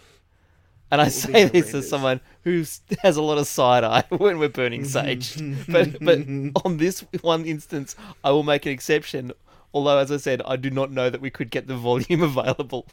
[0.92, 2.66] And I say this as someone who
[3.02, 5.38] has a lot of side eye when we're burning sage,
[5.68, 6.20] but but
[6.66, 9.32] on this one instance, I will make an exception.
[9.74, 12.88] Although, as I said, I do not know that we could get the volume available.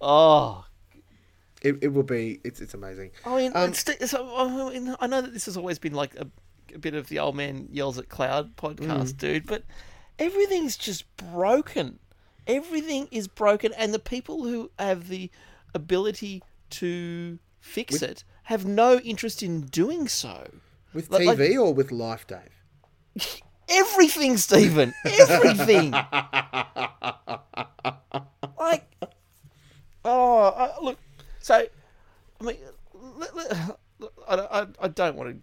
[0.00, 0.64] Oh,
[1.60, 2.40] It, it will be.
[2.44, 3.10] It's it's amazing.
[3.26, 6.28] I mean, Um, so, I mean, I know that this has always been like a,
[6.72, 9.64] a bit of the old man yells at cloud podcast, dude, but
[10.20, 11.98] everything's just broken.
[12.46, 15.30] Everything is broken, and the people who have the
[15.74, 20.50] ability to fix it have no interest in doing so.
[20.92, 22.40] With Like- TV or with life, Dave?
[23.68, 24.92] Everything, Stephen.
[25.04, 25.92] Everything.
[28.58, 28.86] like,
[30.04, 30.98] oh, I, look.
[31.38, 31.54] So,
[32.40, 32.56] I mean,
[34.28, 35.36] I, I, I don't want to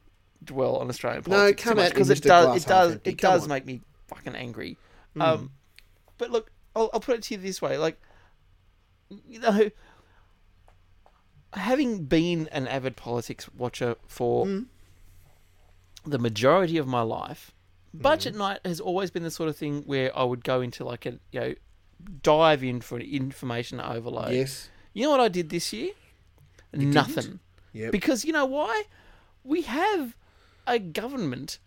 [0.44, 2.28] dwell on Australian No, politics come too much because it Mr.
[2.28, 4.78] does, it does, it does make me fucking angry.
[5.20, 5.52] Um,
[6.18, 8.00] but look, I'll, I'll put it to you this way: like,
[9.10, 9.70] you know,
[11.54, 14.66] having been an avid politics watcher for mm.
[16.06, 17.54] the majority of my life,
[17.94, 18.40] budget mm.
[18.40, 21.20] night has always been the sort of thing where I would go into like a
[21.32, 21.54] you know
[22.22, 24.34] dive in for an information overload.
[24.34, 24.70] Yes.
[24.94, 25.92] You know what I did this year?
[26.74, 27.40] Nothing.
[27.74, 27.92] Yep.
[27.92, 28.84] Because you know why?
[29.44, 30.16] We have
[30.66, 31.60] a government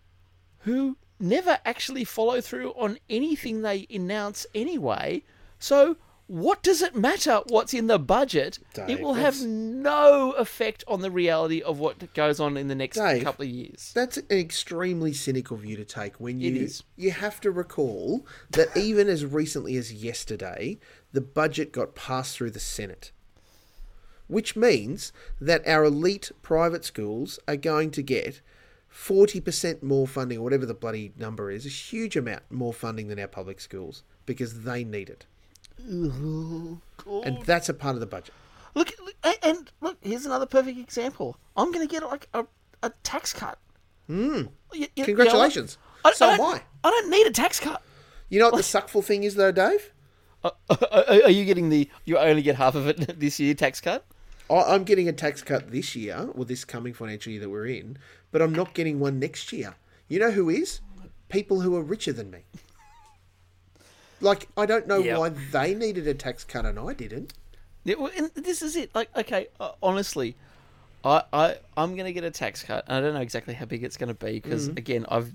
[0.59, 5.23] who never actually follow through on anything they announce anyway.
[5.59, 5.97] So
[6.31, 8.57] what does it matter what's in the budget?
[8.87, 12.95] it will have no effect on the reality of what goes on in the next
[12.95, 13.91] Dave, couple of years.
[13.93, 16.83] That's an extremely cynical view to take when you is.
[16.95, 20.79] you have to recall that even as recently as yesterday,
[21.11, 23.11] the budget got passed through the Senate.
[24.27, 25.11] Which means
[25.41, 28.39] that our elite private schools are going to get
[28.89, 33.19] 40% more funding, or whatever the bloody number is, a huge amount more funding than
[33.19, 35.25] our public schools because they need it.
[35.87, 38.33] And that's a part of the budget.
[38.73, 39.97] Look, look, and look.
[40.01, 41.37] Here's another perfect example.
[41.57, 42.45] I'm going to get like a,
[42.83, 43.57] a tax cut.
[44.09, 44.49] Mm.
[44.95, 45.77] Congratulations.
[46.13, 46.61] so I am don't, I.
[46.83, 47.81] I don't need a tax cut.
[48.29, 49.91] You know what the suckful thing is, though, Dave?
[50.43, 51.89] Are, are are you getting the?
[52.05, 54.05] You only get half of it this year tax cut.
[54.49, 57.97] I'm getting a tax cut this year, or this coming financial year that we're in,
[58.31, 59.75] but I'm not getting one next year.
[60.09, 60.81] You know who is?
[61.29, 62.39] People who are richer than me.
[64.21, 65.17] Like, I don't know Yep.
[65.19, 67.33] why they needed a tax cut and I didn't.
[67.83, 68.93] Yeah, well, and this is it.
[68.93, 70.35] Like, okay, uh, honestly,
[71.03, 72.85] I, I, I'm going to get a tax cut.
[72.87, 75.33] And I don't know exactly how big it's going to be because, again, I've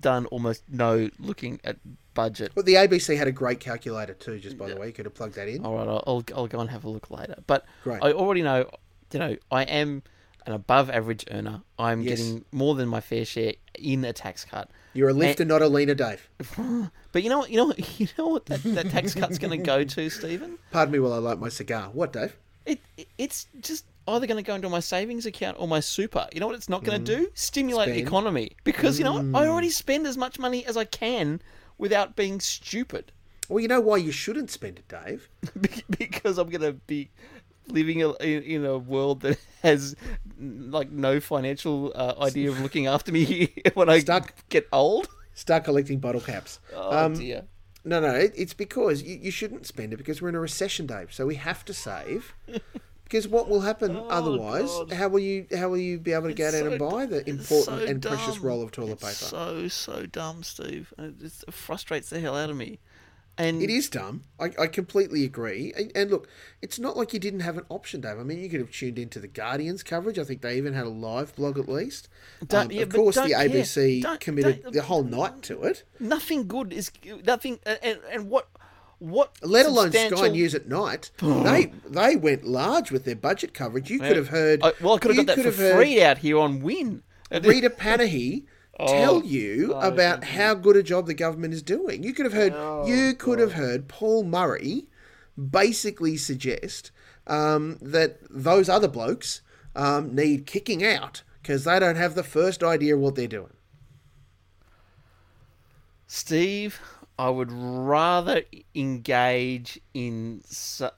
[0.00, 1.76] done almost no looking at
[2.12, 2.52] budget.
[2.54, 4.88] But the ABC had a great calculator too, just by the way.
[4.88, 5.64] You could have plugged that in.
[5.64, 7.36] All right, I'll, I'll, I'll go and have a look later.
[7.46, 8.02] But Great.
[8.02, 8.68] I already know,
[9.12, 10.02] you know, I am
[10.44, 11.62] an above average earner.
[11.78, 12.18] I'm Yes.
[12.18, 14.70] getting more than my fair share in a tax cut.
[14.96, 16.28] You're a lifter, not a leaner, Dave.
[17.12, 17.50] But you know what?
[17.50, 17.98] You know what?
[17.98, 20.58] You know what that, that tax cut's going to go to, Stephen?
[20.70, 21.88] Pardon me while I light my cigar.
[21.92, 22.36] What, Dave?
[22.66, 26.26] It, it it's just either going to go into my savings account or my super.
[26.32, 27.16] You know what it's not going to mm.
[27.16, 27.30] do?
[27.34, 28.52] Stimulate the economy.
[28.64, 29.20] Because you know what?
[29.20, 29.48] I mm.
[29.48, 31.40] already spend as much money as I can
[31.78, 33.12] without being stupid.
[33.48, 35.28] Well, you know why you shouldn't spend it, Dave?
[35.98, 37.10] Because I'm going to be
[37.68, 39.96] living a, in, in a world that has
[40.40, 45.08] like no financial uh, idea of looking after me when I Start- get old.
[45.34, 46.60] Start collecting bottle caps.
[46.74, 47.44] Oh Um, dear.
[47.84, 50.86] No, no, it, it's because you, you shouldn't spend it because we're in a recession,
[50.86, 51.12] Dave.
[51.12, 52.34] So we have to save.
[53.04, 54.68] Because what will happen otherwise?
[54.68, 54.96] Oh, God.
[54.96, 57.18] How will you how will you be able to get It's down and buy the
[57.30, 59.12] important so and precious roll of toilet paper?
[59.12, 60.92] So so dumb, Steve.
[60.98, 62.80] It frustrates the hell out of me.
[63.38, 64.24] And It is dumb.
[64.40, 65.72] I, I completely agree.
[65.76, 66.26] And, and look,
[66.62, 68.18] it's not like you didn't have an option, Dave.
[68.18, 70.18] I mean, you could have tuned into the Guardian's coverage.
[70.18, 72.08] I think they even had a live blog at least.
[72.50, 73.48] Um, yeah, of course, the care.
[73.48, 75.82] ABC Don't- committed don't- the whole night to it.
[76.00, 76.90] nothing good is
[77.26, 77.58] nothing.
[77.66, 78.48] And, and what
[78.98, 81.10] what Let alone substantial- Sky News at night.
[81.18, 83.90] they they went large with their budget coverage.
[83.90, 84.62] You could have heard.
[84.62, 87.02] I, well, I could have got that for have heard free out here on Win.
[87.30, 88.44] Rita Panahi
[88.78, 92.02] tell you Oh, about how good a job the government is doing.
[92.02, 92.52] You could have heard.
[92.54, 94.88] Oh, you could have heard Paul Murray
[95.50, 96.90] basically suggest
[97.26, 99.40] um, that those other blokes
[99.74, 103.52] um, need kicking out because they don't have the first idea what they're doing.
[106.06, 106.80] Steve,
[107.18, 108.42] I would rather
[108.74, 110.42] engage in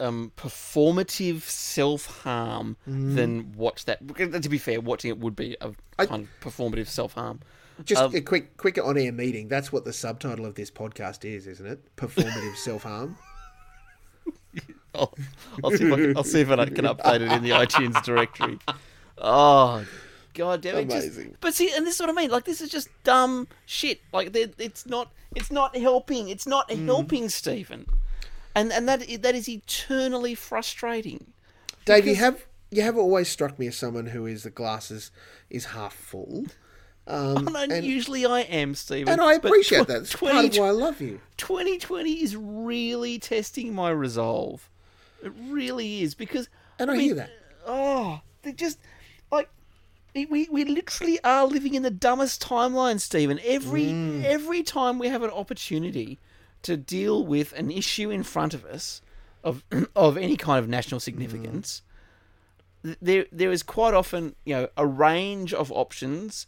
[0.01, 4.07] um, performative self harm than watch that.
[4.17, 5.73] To be fair, watching it would be a
[6.07, 7.41] kind of performative self harm.
[7.85, 9.49] Just Um, a quick, quick on-air meeting.
[9.49, 11.97] That's what the subtitle of this podcast is, isn't it?
[11.97, 13.17] Performative self-harm.
[14.95, 15.15] I'll,
[15.63, 18.03] I'll see if I can, I'll see if I can update it in the iTunes
[18.03, 18.59] directory.
[19.19, 19.85] Oh,
[20.35, 20.91] god damn it!
[20.91, 21.37] just- Amazing.
[21.41, 22.31] but see, and this is what I mean.
[22.31, 24.01] Like this is just dumb shit.
[24.13, 25.13] Like it's not.
[25.37, 26.29] It's not helping.
[26.31, 26.87] It's not Mm.
[26.87, 27.87] helping, Stephen.
[28.55, 31.33] And and that that is eternally frustrating.
[31.85, 35.11] Dave, you have you have always struck me as someone who is the glass is,
[35.51, 36.47] is half full.
[37.09, 39.09] Um, And, I am, Stephen.
[39.13, 40.03] and I appreciate tw- that.
[40.03, 41.21] It's part of why I love you.
[41.39, 44.69] 2020 is really testing my resolve.
[45.23, 46.49] It really is because.
[46.79, 47.31] And I mean, hear that.
[47.67, 48.79] Oh, they just
[49.33, 49.49] like
[50.15, 53.41] we we literally are living in the dumbest timeline, Stephen.
[53.43, 54.25] Every Mm.
[54.25, 56.19] every time we have an opportunity
[56.63, 59.01] to deal with an issue in front of us
[59.43, 59.65] of
[59.97, 61.83] of any kind of national significance,
[62.85, 66.47] th- there there is quite often you know a range of options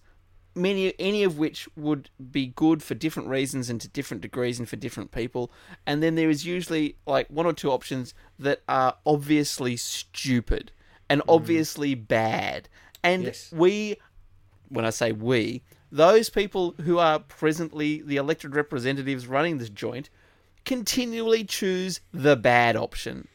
[0.60, 4.68] many any of which would be good for different reasons and to different degrees and
[4.68, 5.50] for different people
[5.86, 10.70] and then there is usually like one or two options that are obviously stupid
[11.08, 11.30] and hmm.
[11.30, 12.68] obviously bad
[13.02, 13.52] and Yes.
[13.52, 13.96] we
[14.68, 20.10] when i say we those people who are presently the elected representatives running this joint
[20.64, 23.26] continually choose the bad option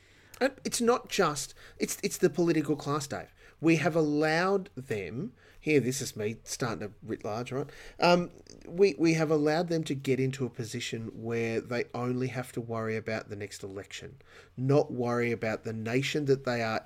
[0.41, 3.34] it's not just it's it's the political class, Dave.
[3.61, 5.34] We have allowed them
[5.66, 5.80] here.
[5.80, 7.68] This is me starting to writ large, right?
[7.99, 8.30] Um,
[8.68, 12.61] we we have allowed them to get into a position where they only have to
[12.61, 14.18] worry about the next election,
[14.55, 16.86] not worry about the nation that they are,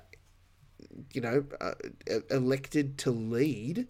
[1.12, 1.74] you know, uh,
[2.30, 3.86] elected to lead,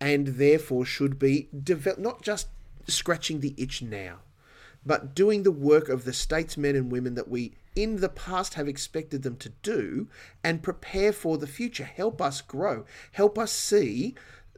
[0.00, 2.48] and therefore should be develop not just
[2.88, 4.18] scratching the itch now
[4.84, 8.66] but doing the work of the statesmen and women that we in the past have
[8.66, 10.08] expected them to do
[10.42, 11.84] and prepare for the future.
[11.84, 12.84] Help us grow.
[13.12, 14.14] Help us see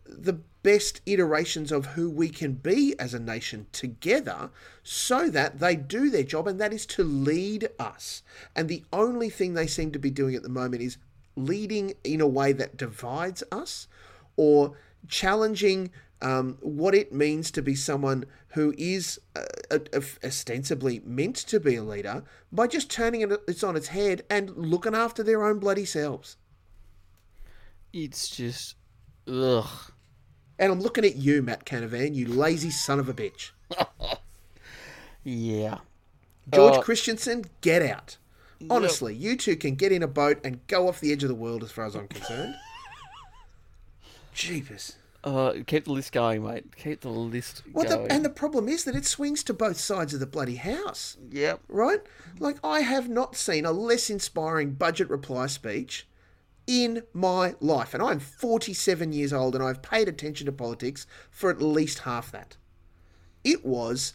[0.07, 4.51] the best iterations of who we can be as a nation together
[4.83, 8.23] so that they do their job, and that is to lead us.
[8.57, 10.99] And the only thing they seem to be doing at the moment is
[11.37, 13.87] leading in a way that divides us
[14.37, 15.91] or challenging
[16.21, 21.77] um, what it means to be someone who is uh, uh, ostensibly meant to be
[21.77, 25.59] a leader by just turning it it's on its head and looking after their own
[25.59, 26.37] bloody selves.
[27.93, 28.75] It's just,
[29.27, 29.93] ugh.
[30.59, 33.51] And I'm looking at you, Matt Canavan, you lazy son of a bitch.
[35.25, 35.79] Yeah.
[36.53, 38.17] George Uh, Christensen, get out.
[38.71, 41.35] Honestly, you two can get in a boat and go off the edge of the
[41.35, 42.55] world as far as I'm concerned.
[44.35, 44.97] Jeepers.
[45.29, 46.75] Uh, keep the list going, mate.
[46.77, 48.09] Keep the list Well, going.
[48.09, 51.19] the, and the problem is that it swings to both sides of the bloody house,
[51.31, 51.61] yep.
[51.69, 52.01] right?
[52.39, 56.09] Like, I have not seen a less inspiring budget reply speech
[56.67, 57.95] in my life.
[57.95, 62.31] And I'm 47 years old and I've paid attention to politics for at least half
[62.33, 62.57] that.
[63.43, 64.15] It was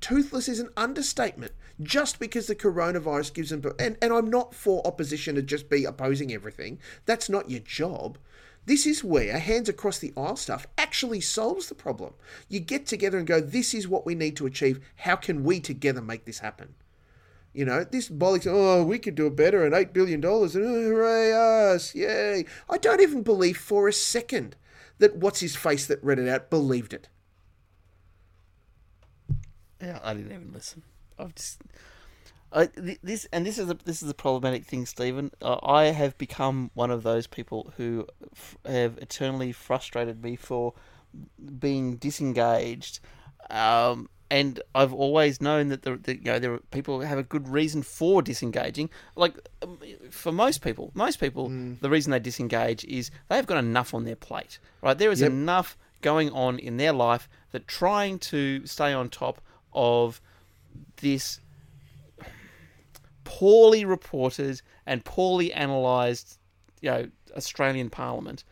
[0.00, 1.52] toothless is an understatement.
[1.80, 5.84] Just because the coronavirus gives them, and, and I'm not for opposition to just be
[5.84, 6.78] opposing everything.
[7.06, 8.18] That's not your job.
[8.64, 12.14] This is where hands across the aisle stuff actually solves the problem.
[12.48, 14.80] You get together and go, this is what we need to achieve.
[14.96, 16.74] How can we together make this happen?
[17.52, 20.48] You know, this bollocks, oh, we could do it better and $8 billion, and oh,
[20.48, 21.32] hooray
[21.74, 22.46] us, yay.
[22.70, 24.56] I don't even believe for a second
[24.98, 27.08] that what's his face that read it out believed it.
[29.80, 30.82] Yeah, I didn't even listen.
[31.18, 31.60] I've just,
[32.54, 35.30] This and this is a this is a problematic thing, Stephen.
[35.40, 40.74] Uh, I have become one of those people who f- have eternally frustrated me for
[41.58, 43.00] being disengaged,
[43.48, 47.18] um, and I've always known that the, the you know there are people who have
[47.18, 48.90] a good reason for disengaging.
[49.16, 49.78] Like um,
[50.10, 51.48] for most people, most people,
[51.80, 54.58] the reason they disengage is they've got enough on their plate.
[54.82, 55.30] Right, there is Yep.
[55.30, 59.40] enough going on in their life that trying to stay on top
[59.72, 60.20] of
[61.00, 61.40] this
[63.42, 66.38] poorly reported and poorly analysed,
[66.80, 68.44] you know, Australian Parliament.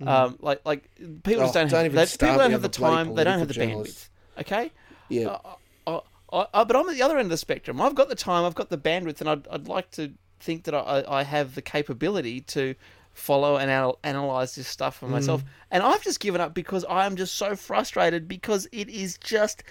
[0.00, 3.14] Um, like, like people just Oh, don't, don't have, they, people don't have the time.
[3.14, 4.08] They don't have the political bandwidth.
[4.40, 4.72] Okay.
[5.10, 5.26] Yeah.
[5.28, 5.54] Uh,
[5.86, 6.00] I,
[6.32, 7.78] I, I, but I'm at the other end of the spectrum.
[7.78, 8.46] I've got the time.
[8.46, 11.60] I've got the bandwidth, and I'd, I'd like to think that I, I have the
[11.60, 12.74] capability to
[13.12, 15.44] follow and anal- analyze this stuff for myself.
[15.70, 19.62] And I've just given up because I am just so frustrated because it is just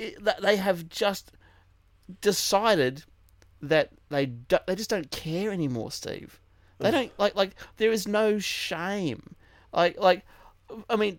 [0.00, 1.30] it, that they have just
[2.20, 3.04] decided
[3.62, 6.40] that they do, they just don't care anymore, Steve.
[6.78, 9.36] They don't like like there is no shame.
[9.72, 10.24] Like like
[10.90, 11.18] I mean,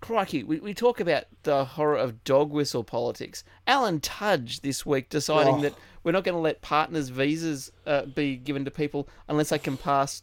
[0.00, 3.42] crikey, we, we talk about the horror of dog whistle politics.
[3.66, 5.60] Alan Tudge this week deciding Oh.
[5.62, 5.74] that
[6.04, 9.76] we're not going to let partners' visas uh, be given to people unless they can
[9.76, 10.22] pass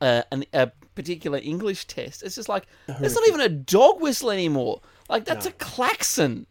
[0.00, 2.22] uh, an, a particular English test.
[2.22, 4.80] It's just like it's not even a dog whistle anymore.
[5.10, 6.46] Like that's a klaxon.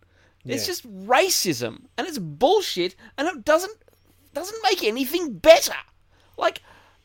[0.46, 0.68] It's Yeah.
[0.68, 3.78] just racism, and it's bullshit, and it doesn't
[4.38, 5.74] doesn't make anything better.
[6.38, 6.62] Like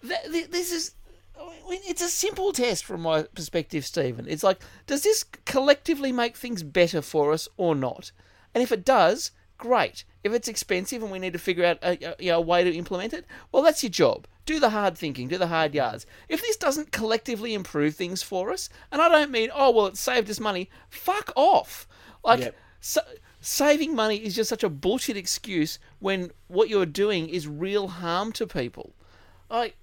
[0.06, 0.94] th- th- this is.
[1.40, 4.26] I mean, It's a simple test from my perspective, Stephen.
[4.28, 8.12] It's like, does this collectively make things better for us or not?
[8.54, 10.04] And if it does, great.
[10.22, 12.62] If it's expensive and we need to figure out a, a, you know, a way
[12.62, 14.26] to implement it, well, that's your job.
[14.44, 16.04] Do the hard thinking, do the hard yards.
[16.28, 19.96] If this doesn't collectively improve things for us, and I don't mean, oh, well, it
[19.96, 21.88] saved us money, fuck off.
[22.22, 22.56] Like, Yep.
[22.80, 23.00] sa-
[23.42, 28.32] saving money is just such a bullshit excuse when what you're doing is real harm
[28.32, 28.94] to people.
[29.50, 29.76] Like,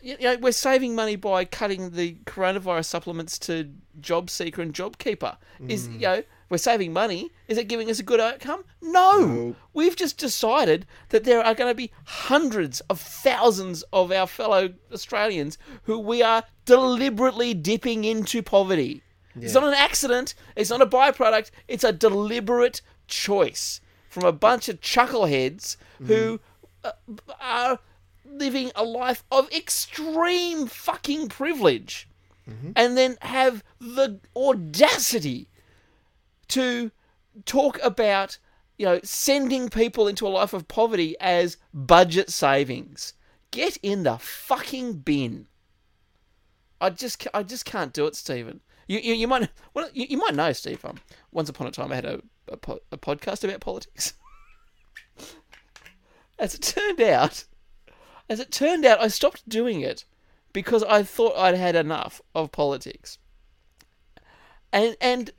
[0.00, 5.36] you know, we're saving money by cutting the coronavirus supplements to job seeker and JobKeeper.
[5.66, 5.94] Is mm.
[5.94, 7.30] you know we're saving money?
[7.48, 8.64] Is it giving us a good outcome?
[8.80, 9.18] No.
[9.18, 9.56] No.
[9.72, 14.74] We've just decided that there are going to be hundreds of thousands of our fellow
[14.92, 19.02] Australians who we are deliberately dipping into poverty.
[19.40, 20.34] It's not an accident.
[20.56, 21.50] It's not a byproduct.
[21.68, 26.40] It's a deliberate choice from a bunch of chuckleheads who
[26.84, 26.92] uh,
[27.40, 27.78] are
[28.24, 32.08] living a life of extreme fucking privilege
[32.76, 35.48] and then have the audacity
[36.48, 36.90] to
[37.44, 38.38] talk about
[38.78, 43.12] you know sending people into a life of poverty as budget savings
[43.50, 45.46] get in the fucking bin
[46.80, 48.60] I just ca- I just can't do it, Stephen.
[48.86, 50.84] You you, you might well you, you might know, Steve.
[50.84, 50.98] Um,
[51.32, 54.14] once upon a time, I had a a, po- a podcast about politics.
[56.38, 57.44] as it turned out,
[58.28, 60.04] as it turned out, I stopped doing it
[60.52, 63.18] because I thought I'd had enough of politics.
[64.72, 65.30] And and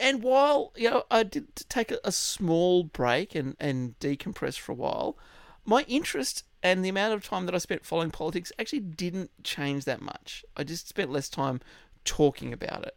[0.00, 4.76] and while you know I did take a, small break and and decompress for a
[4.76, 5.16] while,
[5.64, 9.84] my interest and the amount of time that I spent following politics actually didn't change
[9.84, 10.44] that much.
[10.56, 11.60] I just spent less time
[12.04, 12.96] talking about it.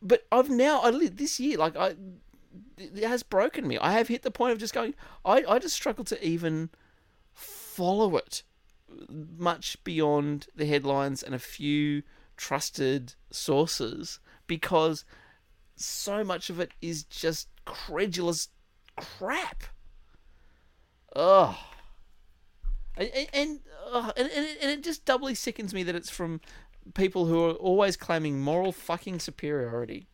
[0.00, 1.94] But I've now I this year like I
[2.76, 3.78] it has broken me.
[3.78, 4.94] I have hit the point of just going
[5.24, 6.70] I I just struggle to even
[7.32, 8.42] follow it
[9.08, 12.02] much beyond the headlines and a few
[12.36, 15.04] trusted sources because
[15.76, 18.48] so much of it is just credulous
[18.96, 19.64] crap.
[21.16, 21.56] Ugh.
[22.96, 23.60] And and,
[23.92, 26.40] uh, and and and it just doubly sickens me that it's from
[26.94, 30.06] people who are always claiming moral fucking superiority.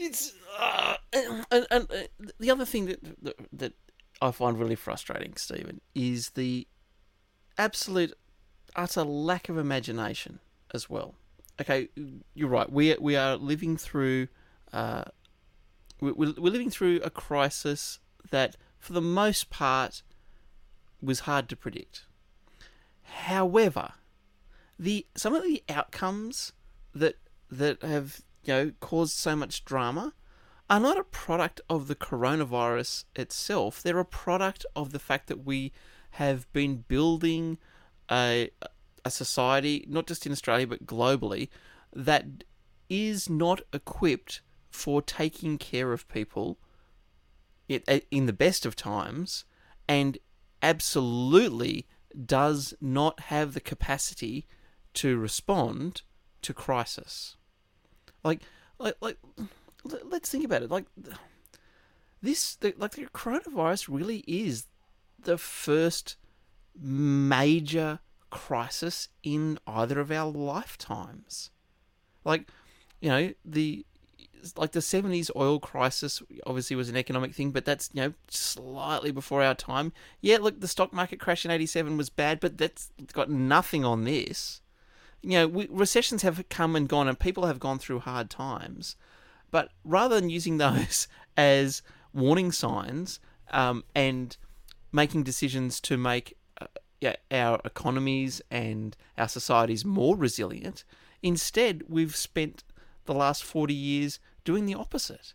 [0.00, 3.72] It's uh, and, and, and uh, the other thing that, that that
[4.22, 6.66] I find really frustrating, Stephen, is the
[7.58, 8.14] absolute
[8.74, 10.40] utter lack of imagination
[10.72, 11.14] as well.
[11.60, 11.88] Okay,
[12.34, 12.70] you're right.
[12.72, 14.28] We we are living through
[14.72, 15.04] uh,
[16.00, 17.98] we're, we're living through a crisis
[18.30, 20.02] that, for the most part,
[21.02, 22.04] was hard to predict.
[23.02, 23.92] However,
[24.78, 26.52] the some of the outcomes
[26.94, 27.16] that
[27.50, 30.14] that have you know caused so much drama
[30.68, 33.82] are not a product of the coronavirus itself.
[33.82, 35.72] They're a product of the fact that we
[36.12, 37.58] have been building
[38.10, 38.50] a
[39.04, 41.48] a society, not just in Australia but globally,
[41.92, 42.44] that
[42.88, 46.58] is not equipped for taking care of people
[47.68, 49.44] in the best of times
[49.88, 50.18] and
[50.62, 51.86] absolutely
[52.26, 54.46] does not have the capacity
[54.92, 56.02] to respond
[56.42, 57.36] to crisis.
[58.24, 58.40] Like,
[58.78, 59.18] like, like
[60.04, 60.70] let's think about it.
[60.70, 60.86] Like,
[62.22, 64.66] this, the, like, the coronavirus really is
[65.22, 66.16] the first
[66.78, 68.00] major
[68.30, 71.50] crisis in either of our lifetimes.
[72.24, 72.48] Like,
[73.00, 73.84] you know, the
[74.56, 79.10] like the 70s oil crisis obviously was an economic thing but that's you know slightly
[79.10, 82.90] before our time yeah look the stock market crash in 87 was bad but that's
[83.12, 84.62] got nothing on this
[85.22, 88.96] you know we, recessions have come and gone and people have gone through hard times
[89.50, 93.20] but rather than using those as warning signs
[93.52, 94.36] um, and
[94.92, 100.84] making decisions to make uh, our economies and our societies more resilient
[101.22, 102.64] instead we've spent
[103.04, 105.34] the last 40 years doing the opposite.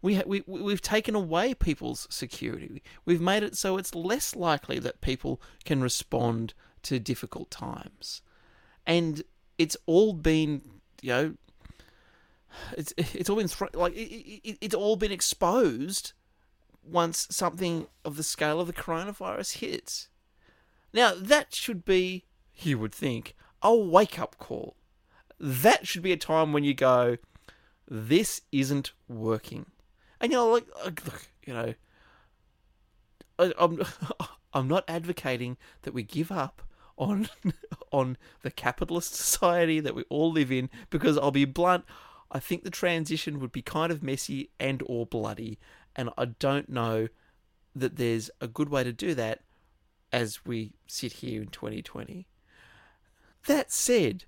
[0.00, 2.82] We, ha- we, we've taken away people's security.
[3.04, 8.22] We've made it so it's less likely that people can respond to difficult times.
[8.88, 9.22] And
[9.56, 10.62] it's all been,
[11.00, 11.34] you know,
[12.76, 16.14] it's, it's all been, like, it, it, it's all been exposed
[16.82, 20.08] once something of the scale of the coronavirus hits.
[20.92, 22.24] Now, that should be,
[22.56, 24.74] you would think, a wake up call.
[25.38, 27.18] That should be a time when you go,
[27.86, 29.66] this isn't working.
[30.20, 31.74] And you know, like, look, you know,
[33.38, 33.82] I, I'm
[34.52, 36.62] I'm not advocating that we give up
[36.98, 37.28] on
[37.92, 41.84] on the capitalist society that we all live in because I'll be blunt,
[42.30, 45.58] I think the transition would be kind of messy and or bloody,
[45.96, 47.08] and I don't know
[47.74, 49.40] that there's a good way to do that
[50.12, 52.26] as we sit here in 2020.
[53.46, 54.24] That said,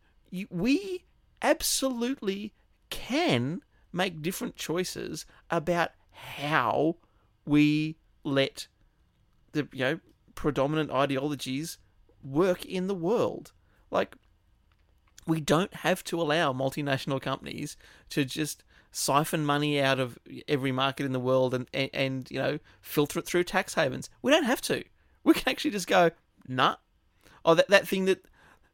[0.50, 1.04] we
[1.42, 2.54] absolutely
[2.90, 3.62] can
[3.92, 6.96] make different choices about how
[7.44, 8.68] we let
[9.52, 10.00] the you know
[10.34, 11.78] predominant ideologies
[12.22, 13.52] work in the world.
[13.90, 14.16] Like
[15.26, 17.76] we don't have to allow multinational companies
[18.10, 20.18] to just siphon money out of
[20.48, 24.10] every market in the world and, and, and you know filter it through tax havens.
[24.22, 24.84] We don't have to.
[25.22, 26.10] We can actually just go,
[26.48, 26.76] nah.
[27.44, 28.24] Oh, that, that thing that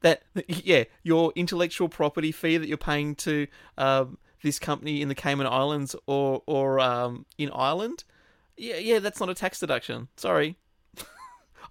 [0.01, 3.47] that yeah, your intellectual property fee that you're paying to
[3.79, 8.05] um, this company in the Cayman Islands or or um, in Ireland,
[8.57, 10.09] yeah, yeah, that's not a tax deduction.
[10.17, 10.57] Sorry.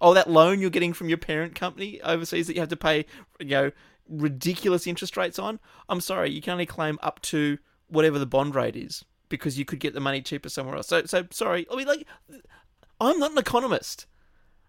[0.00, 3.06] Oh, that loan you're getting from your parent company overseas that you have to pay,
[3.40, 3.72] you know,
[4.08, 5.58] ridiculous interest rates on.
[5.88, 9.64] I'm sorry, you can only claim up to whatever the bond rate is because you
[9.64, 10.88] could get the money cheaper somewhere else.
[10.88, 11.66] So, so sorry.
[11.70, 12.06] I mean, like,
[13.00, 14.06] I'm not an economist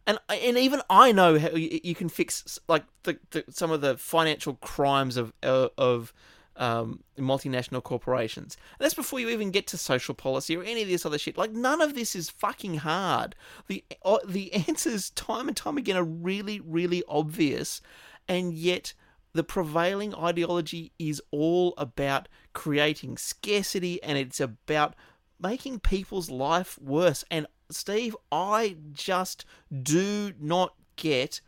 [0.07, 3.97] and and even I know how you, can fix like the, the, some of the
[3.97, 6.13] financial crimes of uh, of
[6.58, 8.58] um, multinational corporations.
[8.78, 11.38] And that's before you even get to social policy or any of this other shit.
[11.38, 13.36] Like none of this is fucking hard.
[13.68, 17.81] The uh, the answers time and time again are really really obvious,
[18.27, 18.94] and yet
[19.34, 24.95] the prevailing ideology is all about creating scarcity and it's about
[25.40, 27.23] making people's life worse.
[27.30, 29.45] And Steve, I just
[29.84, 31.41] do not get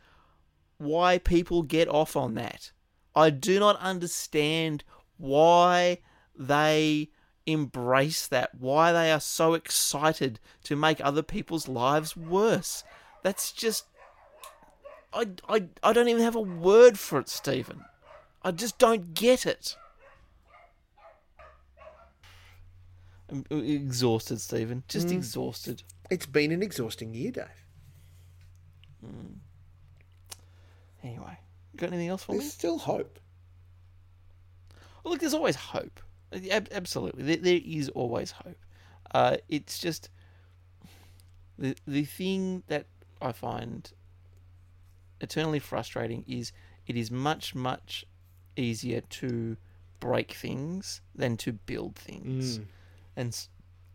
[0.78, 2.70] why people get off on that.
[3.14, 4.84] I do not understand
[5.20, 5.98] why
[6.34, 7.10] they
[7.46, 12.84] embrace that, why they are so excited to make other people's lives worse.
[13.22, 13.86] That's just.
[15.12, 17.84] I, I, I don't even have a word for it, Stephen.
[18.42, 19.76] I just don't get it.
[23.28, 24.82] I'm exhausted, Stephen.
[24.88, 25.12] Just mm.
[25.12, 25.82] exhausted.
[26.10, 27.46] It's been an exhausting year, Dave.
[29.04, 29.36] Mm.
[31.02, 31.38] Anyway,
[31.76, 32.50] got anything else for There's me?
[32.50, 33.18] still hope.
[35.10, 35.98] Look, there's always hope.
[36.52, 38.58] Ab- absolutely, there, there is always hope.
[39.12, 40.08] Uh, it's just
[41.58, 42.86] the the thing that
[43.20, 43.92] I find
[45.20, 46.52] eternally frustrating is
[46.86, 48.06] it is much much
[48.56, 49.56] easier to
[49.98, 52.64] break things than to build things, Mm.
[53.16, 53.46] and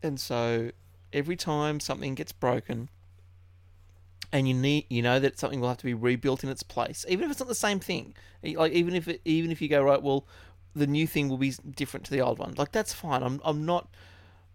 [0.04, 0.72] and so
[1.14, 2.90] every time something gets broken,
[4.34, 7.06] and you need you know that something will have to be rebuilt in its place,
[7.08, 8.14] even if it's not the same thing.
[8.44, 10.28] Like even if it, even if you go right, well,
[10.76, 12.54] the new thing will be different to the old one.
[12.58, 13.24] Like that's fine.
[13.24, 13.88] I'm I'm not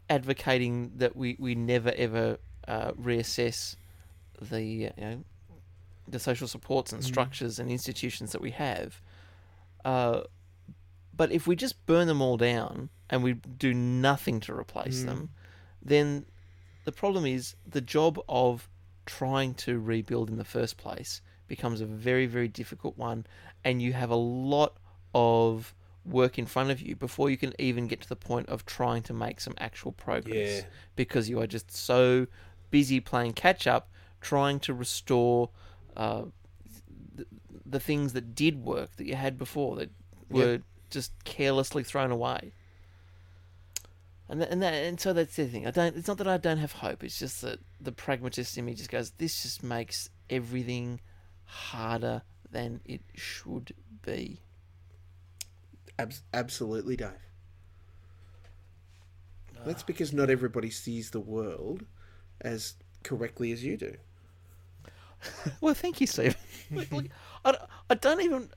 [0.09, 2.39] advocating that we we never ever
[2.69, 3.77] uh, reassess
[4.41, 5.25] the you know
[6.07, 9.01] the social supports and structures and institutions that we have.
[9.85, 10.23] Uh,
[11.17, 15.31] but if we just burn them all down and we do nothing to replace them,
[15.83, 16.27] then
[16.85, 18.69] the problem is the job of
[19.07, 23.27] trying to rebuild in the first place becomes a very, very difficult one,
[23.65, 24.77] and you have a lot
[25.15, 25.75] of
[26.05, 29.03] work in front of you before you can even get to the point of trying
[29.03, 30.67] to make some actual progress Yeah.
[30.97, 32.27] because you are just so
[32.71, 33.91] busy playing catch up,
[34.21, 35.51] trying to restore
[35.97, 36.25] uh,
[37.15, 37.27] the,
[37.67, 39.91] the things that did work that you had before that
[40.31, 40.61] were
[40.91, 42.53] just carelessly thrown away.
[44.29, 45.67] And that, and that, and so that's the thing.
[45.67, 45.97] I don't.
[45.97, 47.03] It's not that I don't have hope.
[47.03, 49.11] It's just that the pragmatist in me just goes.
[49.19, 51.01] This just makes everything
[51.47, 54.39] harder than it should be.
[56.01, 57.11] Abs- absolutely, Dave.
[59.55, 59.61] Ah.
[59.67, 61.85] That's because not everybody sees the world
[62.41, 63.97] as correctly as you do.
[65.61, 66.35] Well, thank you, Steve.
[66.71, 67.07] Look, look,
[67.45, 67.55] I,
[67.91, 68.49] I don't even.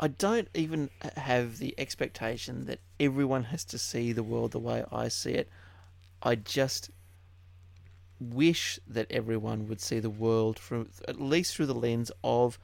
[0.00, 4.84] I don't even have the expectation that everyone has to see the world the way
[4.90, 5.48] I see it.
[6.20, 6.90] I just
[8.18, 12.58] wish that everyone would see the world from at least through the lens of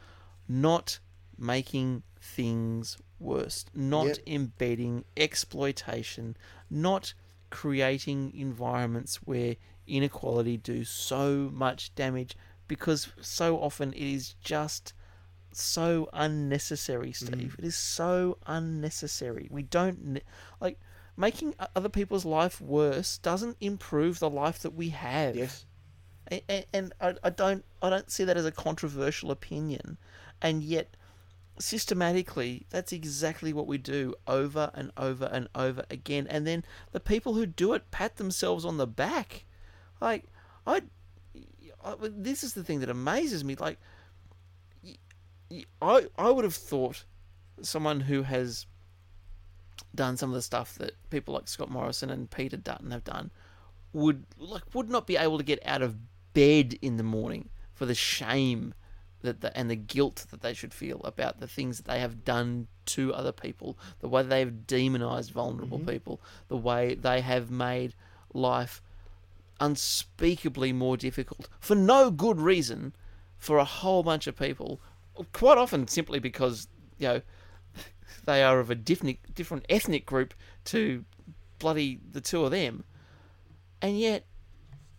[0.48, 0.98] not
[1.38, 4.18] making things worse, not Yep.
[4.26, 6.36] embedding exploitation,
[6.68, 7.14] not
[7.50, 9.56] creating environments where
[9.86, 12.36] inequality do so much damage
[12.68, 14.92] because so often it is just
[15.52, 17.26] so unnecessary, mm-hmm.
[17.34, 17.56] Steve.
[17.58, 19.48] It is so unnecessary.
[19.50, 20.20] We don't
[20.60, 20.78] like
[21.16, 25.34] making other people's life worse doesn't improve the life that we have.
[25.34, 25.66] Yes.
[26.30, 29.98] A- a- and I, I don't I don't see that as a controversial opinion,
[30.40, 30.96] and yet
[31.60, 36.26] systematically that's exactly what we do over and over and over again.
[36.28, 39.44] And then the people who do it pat themselves on the back,
[40.00, 40.24] like
[40.66, 40.82] I.
[41.82, 43.54] I this is the thing that amazes me.
[43.54, 43.78] Like,
[45.80, 47.04] I, I would have thought
[47.62, 48.66] someone who has
[49.94, 53.30] done some of the stuff that people like Scott Morrison and Peter Dutton have done
[53.92, 55.96] would like would not be able to get out of
[56.32, 58.74] bed in the morning for the shame
[59.22, 62.24] that the, and the guilt that they should feel about the things that they have
[62.24, 65.90] done to other people, the way they have demonized vulnerable mm-hmm.
[65.90, 67.94] people, the way they have made
[68.32, 68.82] life
[69.60, 72.94] unspeakably more difficult for no good reason
[73.38, 74.80] for a whole bunch of people,
[75.32, 76.66] quite often simply because
[76.98, 77.22] you know
[78.24, 80.34] they are of a different different ethnic group
[80.64, 81.04] to
[81.58, 82.84] bloody the two of them,
[83.82, 84.24] and yet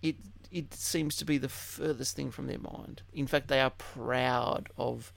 [0.01, 0.15] it
[0.51, 3.03] it seems to be the furthest thing from their mind.
[3.13, 5.13] In fact, they are proud of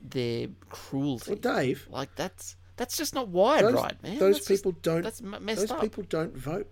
[0.00, 1.32] their cruelty.
[1.32, 4.18] Well, Dave, like that's that's just not wired those, right, man.
[4.18, 5.02] those That's just- people don't.
[5.02, 5.80] that's messed those up.
[5.80, 6.68] people don't vote.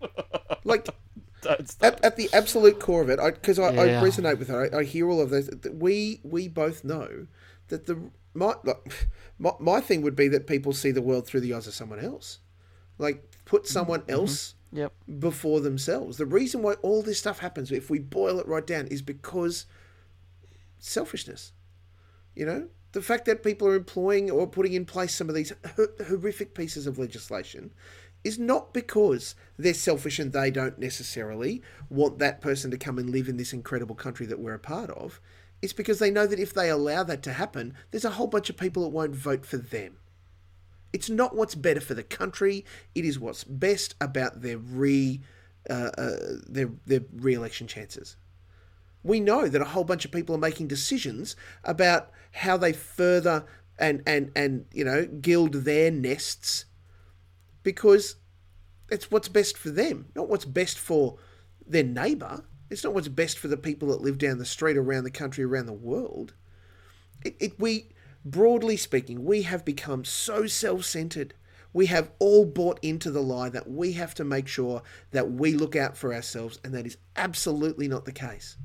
[0.64, 0.88] like
[1.42, 4.02] Don't at, at the absolute core of it, because I, I, Yeah.
[4.02, 4.74] resonate with her.
[4.74, 5.48] I, I hear all of this.
[5.72, 7.26] We we both know
[7.68, 9.08] that the my, like,
[9.38, 12.00] my my thing would be that people see the world through the eyes of someone
[12.00, 12.38] else.
[12.98, 13.72] Like put mm-hmm.
[13.72, 14.12] someone mm-hmm.
[14.12, 14.92] else Yep.
[15.18, 16.18] before themselves.
[16.18, 19.66] The reason why all this stuff happens, if we boil it right down, is because
[20.78, 21.52] selfishness.
[22.34, 25.52] You know, the fact that people are employing or putting in place some of these
[26.06, 27.72] horrific pieces of legislation
[28.24, 33.10] is not because they're selfish and they don't necessarily want that person to come and
[33.10, 35.20] live in this incredible country that we're a part of.
[35.62, 38.50] It's because they know that if they allow that to happen, there's a whole bunch
[38.50, 39.96] of people that won't vote for them.
[40.92, 42.64] It's not what's better for the country.
[42.94, 45.20] It is what's best about their re
[45.68, 46.16] uh, uh,
[46.46, 48.16] their their re-election chances.
[49.02, 53.44] We know that a whole bunch of people are making decisions about how they further
[53.78, 56.64] and and and you know gild their nests
[57.62, 58.16] because
[58.90, 61.18] it's what's best for them, not what's best for
[61.66, 62.44] their neighbour.
[62.70, 65.44] It's not what's best for the people that live down the street, around the country,
[65.44, 66.34] around the world.
[67.22, 67.88] It, it we
[68.24, 71.34] broadly speaking, we have become so self-centered.
[71.72, 75.52] We have all bought into the lie that we have to make sure that we
[75.52, 78.56] look out for ourselves, and that is absolutely not the case.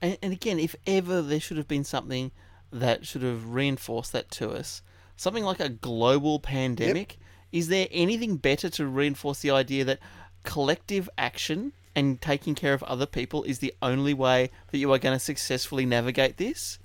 [0.00, 2.32] And, and again, if ever there should have been something
[2.72, 4.82] that should have reinforced that to us,
[5.16, 7.18] something like a global pandemic,
[7.52, 9.98] is there anything better to reinforce the idea that
[10.44, 14.98] collective action and taking care of other people is the only way that you are
[14.98, 16.78] going to successfully navigate this?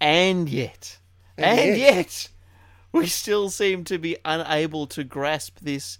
[0.00, 0.98] And yet,
[1.36, 2.28] and, And yet, yet.
[2.92, 5.98] we still seem to be unable to grasp this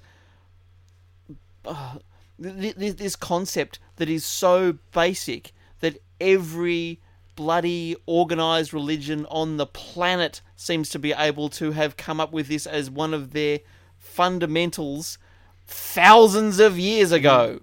[1.64, 1.96] uh,
[2.42, 7.00] th- th- this concept that is so basic that every
[7.36, 12.48] bloody organized religion on the planet seems to be able to have come up with
[12.48, 13.60] this as one of their
[13.98, 15.18] fundamentals
[15.66, 17.60] thousands of years ago.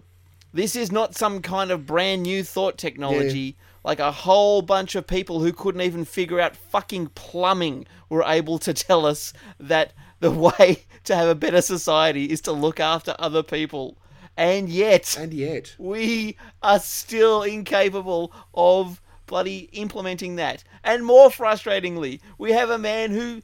[0.53, 3.55] This is not some kind of brand new thought technology.
[3.83, 8.59] Like a whole bunch of people who couldn't even figure out fucking plumbing were able
[8.59, 13.15] to tell us that the way to have a better society is to look after
[13.19, 13.97] other people.
[14.35, 20.63] And yet, And yet, we are still incapable of bloody implementing that.
[20.83, 23.41] And more frustratingly, we have a man who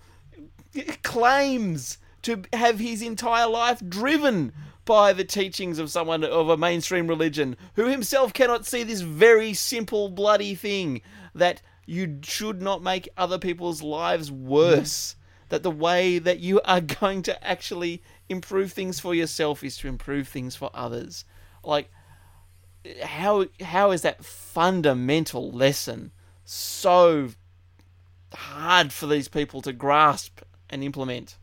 [1.02, 4.54] claims to have his entire life driven
[4.86, 9.54] by the teachings of someone of a mainstream religion who himself cannot see this very
[9.54, 11.02] simple bloody thing
[11.34, 15.16] that you should not make other people's lives worse
[15.50, 19.88] that the way that you are going to actually improve things for yourself is to
[19.88, 21.26] improve things for others.
[21.64, 21.90] Like
[23.04, 26.12] how how is that fundamental lesson
[26.44, 27.30] so
[28.34, 31.38] hard for these people to grasp and implement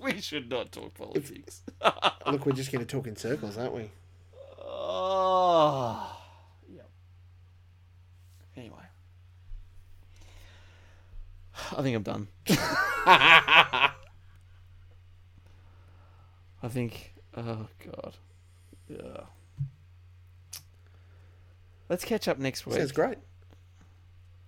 [0.14, 1.62] we should not talk politics
[2.26, 3.90] look, we're just going to talk in circles, aren't we?
[4.62, 6.16] Oh,
[6.68, 6.88] yep.
[8.56, 8.76] Anyway,
[11.76, 12.28] I think I'm done.
[16.62, 17.14] I think.
[17.36, 18.16] Oh God.
[18.88, 19.24] Yeah.
[21.88, 22.76] Let's catch up next week.
[22.76, 23.18] Sounds great.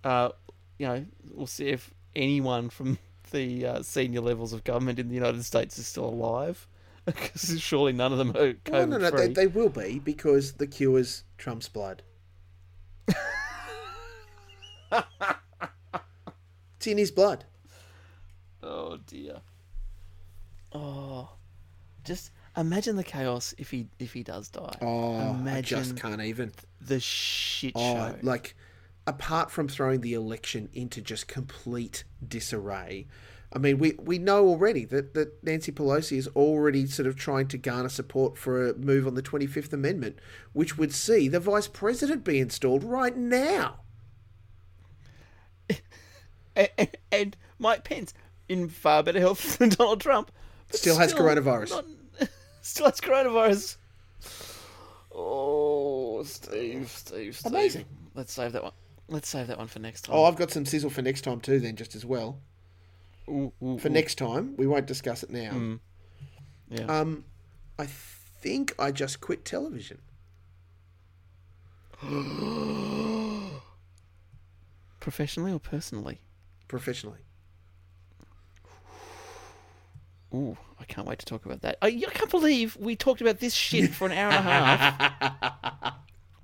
[0.03, 0.29] Uh,
[0.77, 2.99] you know, we'll see if anyone from
[3.33, 6.67] the uh, senior levels of government in the United States is still alive.
[7.05, 9.27] Because surely none of them are COVID no, no, free.
[9.27, 12.01] they, they will be because the cure's Trump's blood.
[16.77, 17.43] it's in his blood.
[18.61, 19.41] Oh dear.
[20.71, 21.29] Oh,
[22.05, 24.77] just imagine the chaos if he if he does die.
[24.81, 26.51] Oh, I just can't even.
[26.81, 28.15] the shit Oh, show.
[28.21, 28.55] like,
[29.05, 33.07] apart from throwing the election into just complete disarray,
[33.55, 37.47] I mean, we, we know already that, that Nancy Pelosi is already sort of trying
[37.49, 40.17] to garner support for a move on the 25th Amendment,
[40.53, 43.81] which would see the vice president be installed right now.
[45.69, 45.81] and,
[46.77, 48.13] and, and Mike Pence
[48.49, 50.31] in far better health than Donald Trump.
[50.69, 51.69] but Still has coronavirus.
[52.19, 52.29] not-
[52.63, 53.77] still has coronavirus.
[55.15, 57.51] Oh, Steve, Steve, Steve.
[57.51, 57.85] Amazing.
[58.15, 58.71] Let's save that one.
[59.09, 60.15] Let's save that one for next time.
[60.15, 62.39] Oh, I've got some sizzle for next time too, then, just as well.
[63.29, 63.91] Ooh, ooh, For ooh.
[63.91, 65.51] next time, we won't discuss it now.
[65.51, 65.79] Mm.
[66.69, 66.85] Yeah.
[66.85, 67.25] Um,
[67.77, 69.99] I think I just quit television.
[74.99, 76.19] Professionally or personally?
[76.67, 77.19] professionally.
[80.33, 81.77] Ooh, I can't wait to talk about that.
[81.83, 85.72] I, I can't believe we talked about this shit for an hour and a half.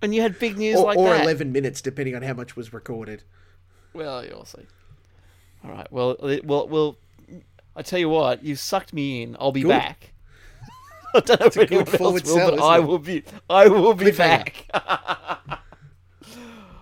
[0.01, 1.23] and you had big news Or, like or that.
[1.23, 3.23] 11 minutes, depending on how much was recorded.
[3.93, 4.65] Well, you'll see.
[5.63, 5.91] All right.
[5.91, 6.97] Well, it- well, well.
[7.75, 9.37] I tell you what, you sucked me in.
[9.39, 9.69] I'll be Good.
[9.69, 10.11] back.
[11.15, 12.83] I don't know if a good anyone else will, sell, but I it?
[12.85, 13.23] will be.
[13.49, 14.65] I will be back.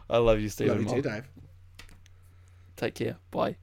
[0.10, 0.86] I love you, Stephen.
[0.86, 1.24] Love you too, Dave.
[2.78, 3.18] Take care.
[3.32, 3.58] Bye.